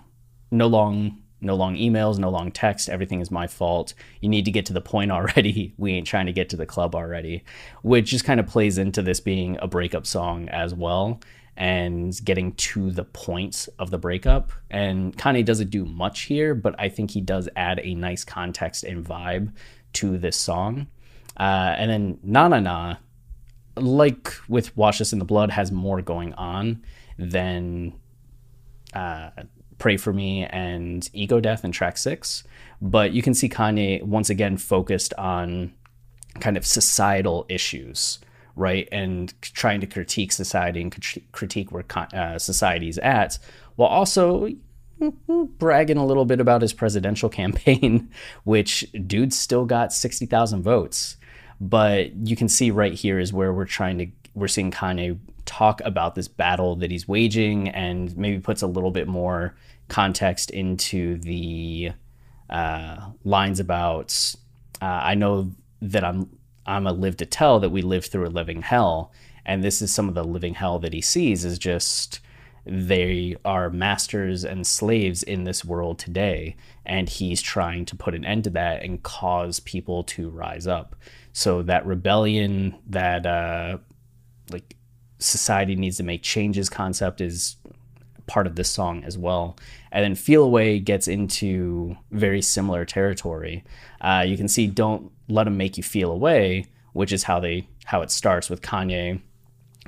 no 0.49 0.65
long 0.65 1.19
no 1.43 1.55
long 1.55 1.75
emails, 1.75 2.17
no 2.17 2.29
long 2.29 2.51
text. 2.51 2.89
Everything 2.89 3.19
is 3.19 3.29
my 3.29 3.45
fault. 3.45 3.93
You 4.19 4.29
need 4.29 4.45
to 4.45 4.51
get 4.51 4.65
to 4.67 4.73
the 4.73 4.81
point 4.81 5.11
already. 5.11 5.75
We 5.77 5.93
ain't 5.93 6.07
trying 6.07 6.25
to 6.25 6.33
get 6.33 6.49
to 6.49 6.57
the 6.57 6.65
club 6.65 6.95
already, 6.95 7.43
which 7.83 8.09
just 8.09 8.25
kind 8.25 8.39
of 8.39 8.47
plays 8.47 8.79
into 8.79 9.03
this 9.03 9.19
being 9.19 9.59
a 9.61 9.67
breakup 9.67 10.07
song 10.07 10.49
as 10.49 10.73
well 10.73 11.19
and 11.57 12.19
getting 12.23 12.53
to 12.53 12.91
the 12.91 13.03
points 13.03 13.67
of 13.79 13.91
the 13.91 13.97
breakup. 13.97 14.51
And 14.69 15.15
Kanye 15.17 15.45
doesn't 15.45 15.69
do 15.69 15.85
much 15.85 16.21
here, 16.21 16.55
but 16.55 16.75
I 16.79 16.89
think 16.89 17.11
he 17.11 17.21
does 17.21 17.49
add 17.55 17.79
a 17.83 17.93
nice 17.95 18.23
context 18.23 18.83
and 18.83 19.05
vibe 19.05 19.53
to 19.93 20.17
this 20.17 20.37
song. 20.37 20.87
Uh, 21.37 21.75
and 21.77 21.91
then 21.91 22.19
Nah 22.23 22.47
Nah 22.47 22.59
Nah, 22.59 22.95
like 23.75 24.33
with 24.47 24.75
Wash 24.77 25.01
Us 25.01 25.13
in 25.13 25.19
the 25.19 25.25
Blood, 25.25 25.51
has 25.51 25.71
more 25.71 26.01
going 26.01 26.33
on 26.33 26.83
than 27.17 27.93
uh, 28.93 29.29
Pray 29.77 29.97
for 29.97 30.13
Me 30.13 30.45
and 30.45 31.09
Ego 31.13 31.39
Death 31.39 31.65
in 31.65 31.71
track 31.71 31.97
six. 31.97 32.43
But 32.81 33.11
you 33.11 33.21
can 33.21 33.33
see 33.33 33.49
Kanye 33.49 34.03
once 34.03 34.29
again 34.29 34.57
focused 34.57 35.13
on 35.15 35.73
kind 36.39 36.57
of 36.57 36.65
societal 36.65 37.45
issues 37.49 38.19
right? 38.55 38.87
And 38.91 39.33
trying 39.41 39.81
to 39.81 39.87
critique 39.87 40.31
society 40.31 40.81
and 40.81 40.95
critique 41.31 41.71
where 41.71 41.85
uh, 42.13 42.37
society's 42.37 42.97
at, 42.99 43.39
while 43.75 43.89
also 43.89 44.49
bragging 45.27 45.97
a 45.97 46.05
little 46.05 46.25
bit 46.25 46.39
about 46.39 46.61
his 46.61 46.73
presidential 46.73 47.29
campaign, 47.41 48.09
which 48.43 48.91
dude 49.07 49.33
still 49.33 49.65
got 49.65 49.93
60,000 49.93 50.61
votes. 50.61 51.17
But 51.59 52.15
you 52.27 52.35
can 52.35 52.49
see 52.49 52.71
right 52.71 52.93
here 52.93 53.19
is 53.19 53.31
where 53.31 53.53
we're 53.53 53.65
trying 53.65 53.97
to, 53.99 54.07
we're 54.33 54.47
seeing 54.47 54.71
Kanye 54.71 55.19
talk 55.45 55.81
about 55.83 56.15
this 56.15 56.27
battle 56.27 56.75
that 56.77 56.91
he's 56.91 57.07
waging 57.07 57.69
and 57.69 58.15
maybe 58.17 58.39
puts 58.39 58.61
a 58.61 58.67
little 58.67 58.91
bit 58.91 59.07
more 59.07 59.55
context 59.87 60.49
into 60.49 61.17
the 61.17 61.91
uh, 62.49 63.11
lines 63.23 63.59
about, 63.59 64.35
uh, 64.81 64.85
I 64.85 65.15
know 65.15 65.51
that 65.81 66.03
I'm 66.03 66.29
I'm 66.71 66.87
a 66.87 66.93
live 66.93 67.17
to 67.17 67.25
tell 67.25 67.59
that 67.59 67.69
we 67.69 67.81
live 67.81 68.05
through 68.05 68.27
a 68.27 68.29
living 68.29 68.61
hell. 68.61 69.11
And 69.45 69.63
this 69.63 69.81
is 69.81 69.93
some 69.93 70.07
of 70.07 70.15
the 70.15 70.23
living 70.23 70.53
hell 70.53 70.79
that 70.79 70.93
he 70.93 71.01
sees 71.01 71.43
is 71.43 71.59
just 71.59 72.19
they 72.65 73.35
are 73.43 73.69
masters 73.69 74.45
and 74.45 74.65
slaves 74.65 75.23
in 75.23 75.43
this 75.43 75.65
world 75.65 75.99
today. 75.99 76.55
And 76.85 77.09
he's 77.09 77.41
trying 77.41 77.85
to 77.85 77.95
put 77.95 78.15
an 78.15 78.23
end 78.23 78.45
to 78.45 78.49
that 78.51 78.83
and 78.83 79.03
cause 79.03 79.59
people 79.59 80.03
to 80.05 80.29
rise 80.29 80.67
up. 80.67 80.95
So 81.33 81.61
that 81.63 81.85
rebellion, 81.85 82.77
that 82.87 83.25
uh, 83.25 83.79
like 84.49 84.75
society 85.19 85.75
needs 85.75 85.97
to 85.97 86.03
make 86.03 86.23
changes 86.23 86.69
concept 86.69 87.19
is 87.19 87.57
part 88.31 88.47
of 88.47 88.55
this 88.55 88.69
song 88.69 89.03
as 89.03 89.17
well. 89.17 89.57
And 89.91 90.05
then 90.05 90.15
Feel 90.15 90.43
a 90.43 90.47
Way 90.47 90.79
gets 90.79 91.09
into 91.09 91.97
very 92.11 92.41
similar 92.41 92.85
territory. 92.85 93.65
Uh, 93.99 94.23
you 94.25 94.37
can 94.37 94.47
see 94.47 94.67
Don't 94.67 95.11
Let 95.27 95.43
Them 95.43 95.57
Make 95.57 95.75
You 95.75 95.83
Feel 95.83 96.11
Away, 96.11 96.65
which 96.93 97.11
is 97.11 97.23
how 97.23 97.41
they 97.41 97.67
how 97.83 98.01
it 98.01 98.09
starts 98.09 98.49
with 98.49 98.61
Kanye 98.61 99.21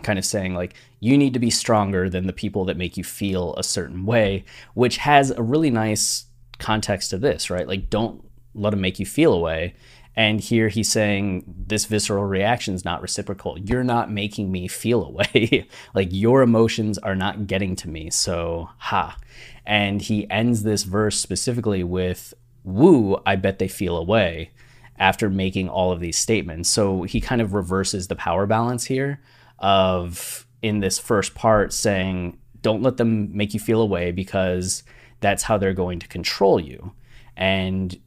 kind 0.01 0.19
of 0.19 0.25
saying 0.25 0.53
like 0.55 0.73
you 0.99 1.17
need 1.17 1.31
to 1.33 1.39
be 1.39 1.49
stronger 1.49 2.09
than 2.09 2.27
the 2.27 2.33
people 2.33 2.65
that 2.65 2.75
make 2.75 2.97
you 2.97 3.03
feel 3.03 3.55
a 3.55 3.63
certain 3.63 4.05
way, 4.05 4.43
which 4.73 4.97
has 4.97 5.31
a 5.31 5.41
really 5.41 5.69
nice 5.69 6.25
context 6.59 7.11
to 7.11 7.17
this, 7.17 7.49
right? 7.49 7.67
Like 7.67 7.89
don't 7.89 8.25
let 8.53 8.71
them 8.71 8.81
make 8.81 8.99
you 8.99 9.05
feel 9.05 9.31
away. 9.31 9.73
And 10.15 10.39
here 10.39 10.69
he's 10.69 10.91
saying 10.91 11.43
this 11.47 11.85
visceral 11.85 12.23
reaction 12.23 12.73
is 12.75 12.85
not 12.85 13.01
reciprocal. 13.01 13.57
You're 13.59 13.83
not 13.83 14.11
making 14.11 14.51
me 14.51 14.67
feel 14.67 15.03
a 15.05 15.11
way. 15.11 15.67
like 15.93 16.09
your 16.11 16.41
emotions 16.41 16.97
are 16.99 17.15
not 17.15 17.47
getting 17.47 17.75
to 17.77 17.89
me. 17.89 18.09
So, 18.09 18.69
ha. 18.77 19.17
And 19.65 20.01
he 20.01 20.29
ends 20.29 20.63
this 20.63 20.83
verse 20.83 21.19
specifically 21.19 21.83
with, 21.83 22.33
Woo, 22.63 23.21
I 23.25 23.35
bet 23.35 23.59
they 23.59 23.67
feel 23.67 23.97
a 23.97 24.03
way 24.03 24.51
after 24.97 25.29
making 25.29 25.67
all 25.67 25.91
of 25.91 25.99
these 25.99 26.17
statements. 26.17 26.69
So 26.69 27.03
he 27.03 27.19
kind 27.19 27.41
of 27.41 27.53
reverses 27.53 28.07
the 28.07 28.15
power 28.15 28.45
balance 28.45 28.85
here 28.85 29.19
of 29.59 30.47
in 30.61 30.79
this 30.79 30.99
first 30.99 31.35
part 31.35 31.73
saying, 31.73 32.39
don't 32.61 32.81
let 32.81 32.97
them 32.97 33.35
make 33.35 33.53
you 33.53 33.59
feel 33.59 33.81
a 33.81 33.85
way 33.85 34.11
because 34.11 34.83
that's 35.19 35.43
how 35.43 35.57
they're 35.57 35.73
going 35.73 35.99
to 35.99 36.07
control 36.07 36.59
you. 36.59 36.93
And 37.35 37.99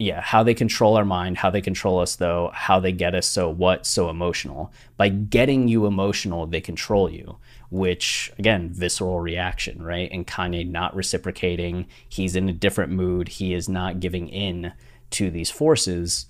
yeah, 0.00 0.22
how 0.22 0.42
they 0.42 0.54
control 0.54 0.96
our 0.96 1.04
mind, 1.04 1.36
how 1.36 1.50
they 1.50 1.60
control 1.60 2.00
us, 2.00 2.16
though, 2.16 2.50
how 2.54 2.80
they 2.80 2.90
get 2.90 3.14
us 3.14 3.26
so 3.26 3.50
what, 3.50 3.84
so 3.84 4.08
emotional. 4.08 4.72
By 4.96 5.10
getting 5.10 5.68
you 5.68 5.84
emotional, 5.84 6.46
they 6.46 6.62
control 6.62 7.10
you, 7.10 7.36
which, 7.68 8.32
again, 8.38 8.70
visceral 8.70 9.20
reaction, 9.20 9.82
right? 9.82 10.10
And 10.10 10.26
Kanye 10.26 10.66
not 10.66 10.96
reciprocating. 10.96 11.86
He's 12.08 12.34
in 12.34 12.48
a 12.48 12.54
different 12.54 12.92
mood. 12.92 13.28
He 13.28 13.52
is 13.52 13.68
not 13.68 14.00
giving 14.00 14.30
in 14.30 14.72
to 15.10 15.30
these 15.30 15.50
forces. 15.50 16.24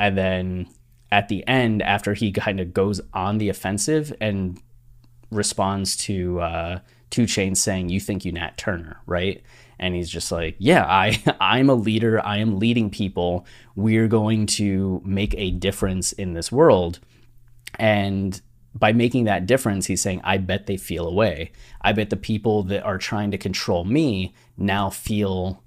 And 0.00 0.18
then 0.18 0.68
at 1.12 1.28
the 1.28 1.46
end, 1.46 1.80
after 1.80 2.14
he 2.14 2.32
kind 2.32 2.58
of 2.58 2.74
goes 2.74 3.00
on 3.14 3.38
the 3.38 3.50
offensive 3.50 4.12
and 4.20 4.60
responds 5.30 5.96
to 5.96 6.40
uh, 6.40 6.78
2 7.10 7.22
Chainz 7.22 7.58
saying, 7.58 7.88
You 7.88 8.00
think 8.00 8.24
you 8.24 8.32
Nat 8.32 8.58
Turner, 8.58 9.00
right? 9.06 9.44
And 9.82 9.94
he's 9.94 10.08
just 10.08 10.32
like 10.32 10.54
yeah 10.58 10.84
i 10.86 11.20
i'm 11.40 11.68
a 11.68 11.74
leader 11.74 12.24
i 12.24 12.38
am 12.38 12.58
leading 12.58 12.88
people 12.88 13.44
we're 13.74 14.08
going 14.08 14.46
to 14.46 15.02
make 15.04 15.34
a 15.36 15.50
difference 15.50 16.12
in 16.12 16.32
this 16.32 16.50
world 16.50 17.00
and 17.78 18.40
by 18.74 18.92
making 18.92 19.24
that 19.24 19.44
difference 19.44 19.86
he's 19.86 20.00
saying 20.00 20.20
i 20.24 20.38
bet 20.38 20.66
they 20.66 20.76
feel 20.76 21.06
away 21.06 21.50
i 21.82 21.92
bet 21.92 22.08
the 22.08 22.16
people 22.16 22.62
that 22.62 22.82
are 22.84 22.96
trying 22.96 23.30
to 23.30 23.36
control 23.36 23.84
me 23.84 24.32
now 24.56 24.88
feel 24.88 25.62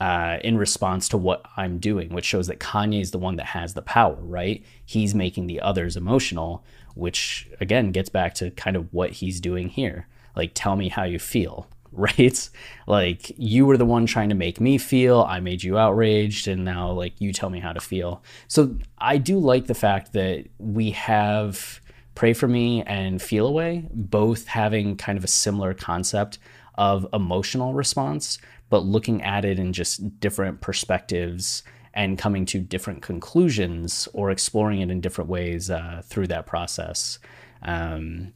uh, 0.00 0.40
in 0.42 0.58
response 0.58 1.08
to 1.08 1.16
what 1.16 1.46
I'm 1.56 1.78
doing, 1.78 2.12
which 2.12 2.24
shows 2.24 2.48
that 2.48 2.58
Kanye 2.58 3.00
is 3.00 3.12
the 3.12 3.20
one 3.20 3.36
that 3.36 3.46
has 3.46 3.74
the 3.74 3.82
power, 3.82 4.16
right? 4.16 4.64
He's 4.84 5.14
making 5.14 5.46
the 5.46 5.60
others 5.60 5.96
emotional, 5.96 6.64
which 6.96 7.48
again 7.60 7.92
gets 7.92 8.08
back 8.08 8.34
to 8.34 8.50
kind 8.50 8.74
of 8.74 8.92
what 8.92 9.12
he's 9.12 9.40
doing 9.40 9.68
here. 9.68 10.08
Like, 10.34 10.52
tell 10.54 10.74
me 10.74 10.88
how 10.88 11.04
you 11.04 11.20
feel. 11.20 11.68
right? 11.96 12.50
Like 12.86 13.32
you 13.36 13.66
were 13.66 13.76
the 13.76 13.84
one 13.84 14.06
trying 14.06 14.30
to 14.30 14.34
make 14.34 14.60
me 14.60 14.78
feel, 14.78 15.22
I 15.22 15.40
made 15.40 15.62
you 15.62 15.78
outraged, 15.78 16.48
and 16.48 16.64
now 16.64 16.90
like 16.90 17.20
you 17.20 17.32
tell 17.32 17.50
me 17.50 17.60
how 17.60 17.72
to 17.72 17.80
feel. 17.80 18.22
So 18.48 18.76
I 18.98 19.18
do 19.18 19.38
like 19.38 19.66
the 19.66 19.74
fact 19.74 20.12
that 20.14 20.46
we 20.58 20.92
have 20.92 21.80
Pray 22.14 22.32
for 22.32 22.48
Me 22.48 22.82
and 22.82 23.20
Feel 23.20 23.46
a 23.46 23.50
Way 23.50 23.88
both 23.92 24.46
having 24.46 24.96
kind 24.96 25.18
of 25.18 25.24
a 25.24 25.28
similar 25.28 25.74
concept 25.74 26.38
of 26.76 27.06
emotional 27.12 27.74
response, 27.74 28.38
but 28.70 28.84
looking 28.84 29.22
at 29.22 29.44
it 29.44 29.58
in 29.58 29.72
just 29.72 30.20
different 30.20 30.60
perspectives 30.60 31.62
and 31.94 32.18
coming 32.18 32.46
to 32.46 32.58
different 32.58 33.02
conclusions 33.02 34.08
or 34.14 34.30
exploring 34.30 34.80
it 34.80 34.90
in 34.90 35.00
different 35.00 35.28
ways 35.28 35.70
uh, 35.70 36.00
through 36.04 36.26
that 36.26 36.46
process. 36.46 37.18
Um, 37.62 38.32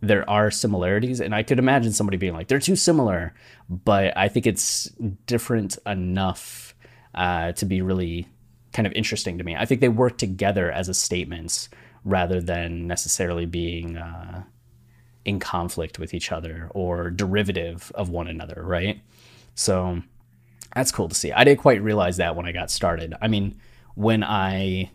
there 0.00 0.28
are 0.28 0.50
similarities, 0.50 1.20
and 1.20 1.34
I 1.34 1.42
could 1.42 1.58
imagine 1.58 1.92
somebody 1.92 2.16
being 2.16 2.32
like, 2.32 2.48
they're 2.48 2.58
too 2.58 2.76
similar, 2.76 3.34
but 3.68 4.16
I 4.16 4.28
think 4.28 4.46
it's 4.46 4.84
different 5.26 5.78
enough 5.86 6.74
uh, 7.14 7.52
to 7.52 7.66
be 7.66 7.82
really 7.82 8.26
kind 8.72 8.86
of 8.86 8.92
interesting 8.94 9.38
to 9.38 9.44
me. 9.44 9.56
I 9.56 9.66
think 9.66 9.80
they 9.80 9.88
work 9.88 10.16
together 10.16 10.70
as 10.70 10.88
a 10.88 10.94
statements 10.94 11.68
rather 12.04 12.40
than 12.40 12.86
necessarily 12.86 13.44
being 13.46 13.96
uh, 13.96 14.44
in 15.24 15.38
conflict 15.38 15.98
with 15.98 16.14
each 16.14 16.32
other 16.32 16.70
or 16.70 17.10
derivative 17.10 17.92
of 17.94 18.08
one 18.08 18.26
another, 18.26 18.62
right? 18.64 19.02
So 19.54 20.02
that's 20.74 20.92
cool 20.92 21.08
to 21.08 21.14
see. 21.14 21.32
I 21.32 21.44
didn't 21.44 21.60
quite 21.60 21.82
realize 21.82 22.16
that 22.18 22.36
when 22.36 22.46
I 22.46 22.52
got 22.52 22.70
started. 22.70 23.14
I 23.20 23.28
mean, 23.28 23.60
when 23.94 24.24
I 24.24 24.92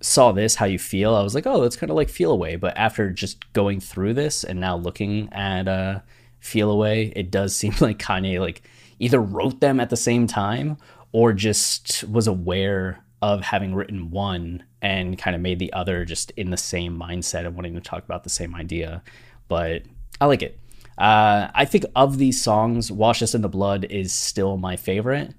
saw 0.00 0.32
this, 0.32 0.56
how 0.56 0.66
you 0.66 0.78
feel, 0.78 1.14
I 1.14 1.22
was 1.22 1.34
like, 1.34 1.46
oh, 1.46 1.60
that's 1.60 1.76
kind 1.76 1.90
of 1.90 1.96
like 1.96 2.08
Feel 2.08 2.32
a 2.32 2.36
Way. 2.36 2.56
But 2.56 2.76
after 2.76 3.10
just 3.10 3.52
going 3.52 3.80
through 3.80 4.14
this 4.14 4.44
and 4.44 4.60
now 4.60 4.76
looking 4.76 5.32
at 5.32 5.68
uh, 5.68 6.00
Feel 6.40 6.70
a 6.70 6.76
Way, 6.76 7.12
it 7.16 7.30
does 7.30 7.54
seem 7.54 7.74
like 7.80 7.98
Kanye 7.98 8.40
like 8.40 8.62
either 8.98 9.20
wrote 9.20 9.60
them 9.60 9.80
at 9.80 9.90
the 9.90 9.96
same 9.96 10.26
time 10.26 10.76
or 11.12 11.32
just 11.32 12.04
was 12.04 12.26
aware 12.26 13.02
of 13.20 13.40
having 13.40 13.74
written 13.74 14.10
one 14.10 14.62
and 14.80 15.18
kind 15.18 15.34
of 15.34 15.42
made 15.42 15.58
the 15.58 15.72
other 15.72 16.04
just 16.04 16.30
in 16.32 16.50
the 16.50 16.56
same 16.56 16.98
mindset 16.98 17.46
of 17.46 17.56
wanting 17.56 17.74
to 17.74 17.80
talk 17.80 18.04
about 18.04 18.22
the 18.22 18.30
same 18.30 18.54
idea. 18.54 19.02
But 19.48 19.82
I 20.20 20.26
like 20.26 20.42
it. 20.42 20.60
Uh, 20.96 21.48
I 21.54 21.64
think 21.64 21.84
of 21.96 22.18
these 22.18 22.40
songs, 22.40 22.90
Wash 22.90 23.22
Us 23.22 23.34
in 23.34 23.42
the 23.42 23.48
Blood 23.48 23.84
is 23.84 24.12
still 24.12 24.56
my 24.56 24.76
favorite. 24.76 25.34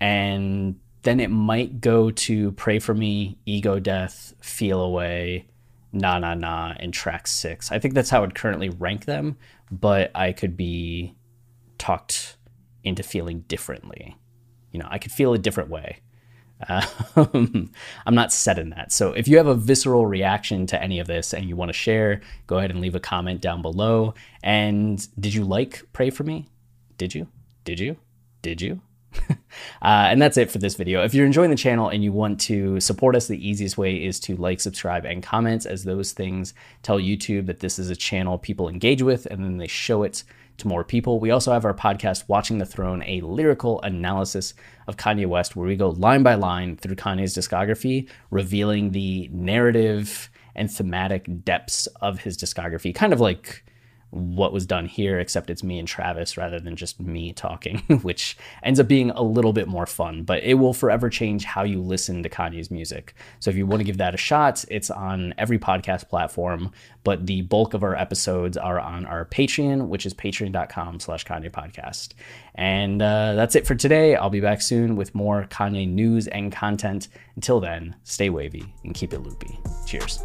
And 0.00 0.78
then 1.04 1.20
it 1.20 1.30
might 1.30 1.80
go 1.80 2.10
to 2.10 2.52
Pray 2.52 2.78
for 2.78 2.94
Me, 2.94 3.38
Ego 3.46 3.78
Death, 3.78 4.34
Feel 4.40 4.80
a 4.80 4.90
Way, 4.90 5.46
Nah 5.92 6.18
Nah 6.18 6.34
Nah, 6.34 6.74
and 6.78 6.92
track 6.92 7.26
six. 7.26 7.70
I 7.70 7.78
think 7.78 7.94
that's 7.94 8.10
how 8.10 8.24
I'd 8.24 8.34
currently 8.34 8.70
rank 8.70 9.04
them, 9.04 9.36
but 9.70 10.10
I 10.14 10.32
could 10.32 10.56
be 10.56 11.14
talked 11.78 12.36
into 12.82 13.02
feeling 13.02 13.40
differently. 13.48 14.16
You 14.72 14.80
know, 14.80 14.88
I 14.90 14.98
could 14.98 15.12
feel 15.12 15.34
a 15.34 15.38
different 15.38 15.70
way. 15.70 16.00
Um, 16.68 17.70
I'm 18.06 18.14
not 18.14 18.32
set 18.32 18.58
in 18.58 18.70
that. 18.70 18.92
So 18.92 19.12
if 19.12 19.28
you 19.28 19.36
have 19.36 19.46
a 19.46 19.54
visceral 19.54 20.06
reaction 20.06 20.66
to 20.68 20.82
any 20.82 20.98
of 20.98 21.06
this 21.06 21.32
and 21.34 21.48
you 21.48 21.56
want 21.56 21.68
to 21.68 21.74
share, 21.74 22.20
go 22.46 22.58
ahead 22.58 22.70
and 22.70 22.80
leave 22.80 22.94
a 22.94 23.00
comment 23.00 23.40
down 23.40 23.62
below. 23.62 24.14
And 24.42 25.06
did 25.20 25.34
you 25.34 25.44
like 25.44 25.82
Pray 25.92 26.10
for 26.10 26.24
Me? 26.24 26.48
Did 26.96 27.14
you? 27.14 27.28
Did 27.64 27.80
you? 27.80 27.96
Did 28.42 28.60
you? 28.60 28.80
uh, 29.30 29.34
and 29.82 30.20
that's 30.20 30.36
it 30.36 30.50
for 30.50 30.58
this 30.58 30.74
video. 30.74 31.02
If 31.04 31.14
you're 31.14 31.26
enjoying 31.26 31.50
the 31.50 31.56
channel 31.56 31.88
and 31.88 32.02
you 32.02 32.12
want 32.12 32.40
to 32.42 32.80
support 32.80 33.16
us, 33.16 33.26
the 33.26 33.48
easiest 33.48 33.78
way 33.78 34.02
is 34.02 34.20
to 34.20 34.36
like, 34.36 34.60
subscribe, 34.60 35.04
and 35.04 35.22
comments, 35.22 35.66
as 35.66 35.84
those 35.84 36.12
things 36.12 36.54
tell 36.82 36.98
YouTube 36.98 37.46
that 37.46 37.60
this 37.60 37.78
is 37.78 37.90
a 37.90 37.96
channel 37.96 38.38
people 38.38 38.68
engage 38.68 39.02
with, 39.02 39.26
and 39.26 39.44
then 39.44 39.58
they 39.58 39.66
show 39.66 40.02
it 40.02 40.24
to 40.58 40.68
more 40.68 40.84
people. 40.84 41.18
We 41.18 41.30
also 41.30 41.52
have 41.52 41.64
our 41.64 41.74
podcast, 41.74 42.28
Watching 42.28 42.58
the 42.58 42.66
Throne, 42.66 43.02
a 43.06 43.20
lyrical 43.22 43.80
analysis 43.82 44.54
of 44.86 44.96
Kanye 44.96 45.26
West, 45.26 45.56
where 45.56 45.66
we 45.66 45.76
go 45.76 45.90
line 45.90 46.22
by 46.22 46.34
line 46.34 46.76
through 46.76 46.96
Kanye's 46.96 47.36
discography, 47.36 48.08
revealing 48.30 48.90
the 48.90 49.28
narrative 49.32 50.30
and 50.54 50.70
thematic 50.70 51.44
depths 51.44 51.86
of 52.00 52.20
his 52.20 52.38
discography, 52.38 52.94
kind 52.94 53.12
of 53.12 53.20
like 53.20 53.64
what 54.14 54.52
was 54.52 54.64
done 54.64 54.86
here, 54.86 55.18
except 55.18 55.50
it's 55.50 55.64
me 55.64 55.78
and 55.78 55.88
Travis 55.88 56.36
rather 56.36 56.60
than 56.60 56.76
just 56.76 57.00
me 57.00 57.32
talking, 57.32 57.78
which 58.02 58.36
ends 58.62 58.78
up 58.78 58.86
being 58.86 59.10
a 59.10 59.22
little 59.22 59.52
bit 59.52 59.66
more 59.66 59.86
fun, 59.86 60.22
but 60.22 60.42
it 60.44 60.54
will 60.54 60.72
forever 60.72 61.10
change 61.10 61.44
how 61.44 61.64
you 61.64 61.80
listen 61.80 62.22
to 62.22 62.28
Kanye's 62.28 62.70
music. 62.70 63.14
So 63.40 63.50
if 63.50 63.56
you 63.56 63.66
want 63.66 63.80
to 63.80 63.84
give 63.84 63.98
that 63.98 64.14
a 64.14 64.18
shot, 64.18 64.64
it's 64.70 64.90
on 64.90 65.34
every 65.36 65.58
podcast 65.58 66.08
platform, 66.08 66.70
but 67.02 67.26
the 67.26 67.42
bulk 67.42 67.74
of 67.74 67.82
our 67.82 67.96
episodes 67.96 68.56
are 68.56 68.78
on 68.78 69.04
our 69.06 69.24
Patreon, 69.26 69.88
which 69.88 70.06
is 70.06 70.14
patreon.com 70.14 71.00
slash 71.00 71.24
Kanye 71.24 71.50
podcast. 71.50 72.10
And 72.54 73.02
uh, 73.02 73.34
that's 73.34 73.56
it 73.56 73.66
for 73.66 73.74
today. 73.74 74.14
I'll 74.14 74.30
be 74.30 74.40
back 74.40 74.62
soon 74.62 74.96
with 74.96 75.14
more 75.14 75.46
Kanye 75.50 75.88
news 75.88 76.28
and 76.28 76.52
content. 76.52 77.08
Until 77.34 77.60
then, 77.60 77.96
stay 78.04 78.30
wavy 78.30 78.72
and 78.84 78.94
keep 78.94 79.12
it 79.12 79.18
loopy. 79.18 79.58
Cheers. 79.86 80.24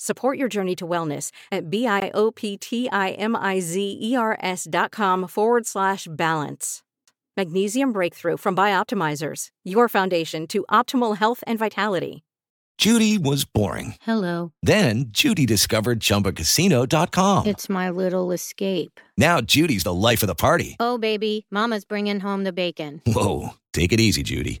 Support 0.00 0.38
your 0.38 0.46
journey 0.48 0.76
to 0.76 0.86
wellness 0.86 1.32
at 1.50 1.70
B-I-O-P-T-I-M-I-Z-E-R-S 1.70 4.66
dot 4.70 4.90
com 4.92 5.26
forward 5.26 5.66
slash 5.66 6.06
balance. 6.08 6.84
Magnesium 7.36 7.92
Breakthrough 7.92 8.36
from 8.36 8.54
Bioptimizers, 8.54 9.48
your 9.64 9.88
foundation 9.88 10.46
to 10.48 10.64
optimal 10.70 11.16
health 11.18 11.42
and 11.48 11.58
vitality. 11.58 12.22
Judy 12.78 13.18
was 13.18 13.44
boring. 13.44 13.96
Hello. 14.02 14.52
Then 14.62 15.06
Judy 15.08 15.46
discovered 15.46 15.98
ChumbaCasino.com. 15.98 17.48
It's 17.48 17.68
my 17.68 17.90
little 17.90 18.30
escape. 18.30 19.00
Now 19.16 19.40
Judy's 19.40 19.82
the 19.82 19.92
life 19.92 20.22
of 20.22 20.28
the 20.28 20.36
party. 20.36 20.76
Oh, 20.78 20.96
baby, 20.96 21.44
mama's 21.50 21.84
bringing 21.84 22.20
home 22.20 22.44
the 22.44 22.52
bacon. 22.52 23.02
Whoa, 23.04 23.54
take 23.72 23.92
it 23.92 23.98
easy, 23.98 24.22
Judy. 24.22 24.60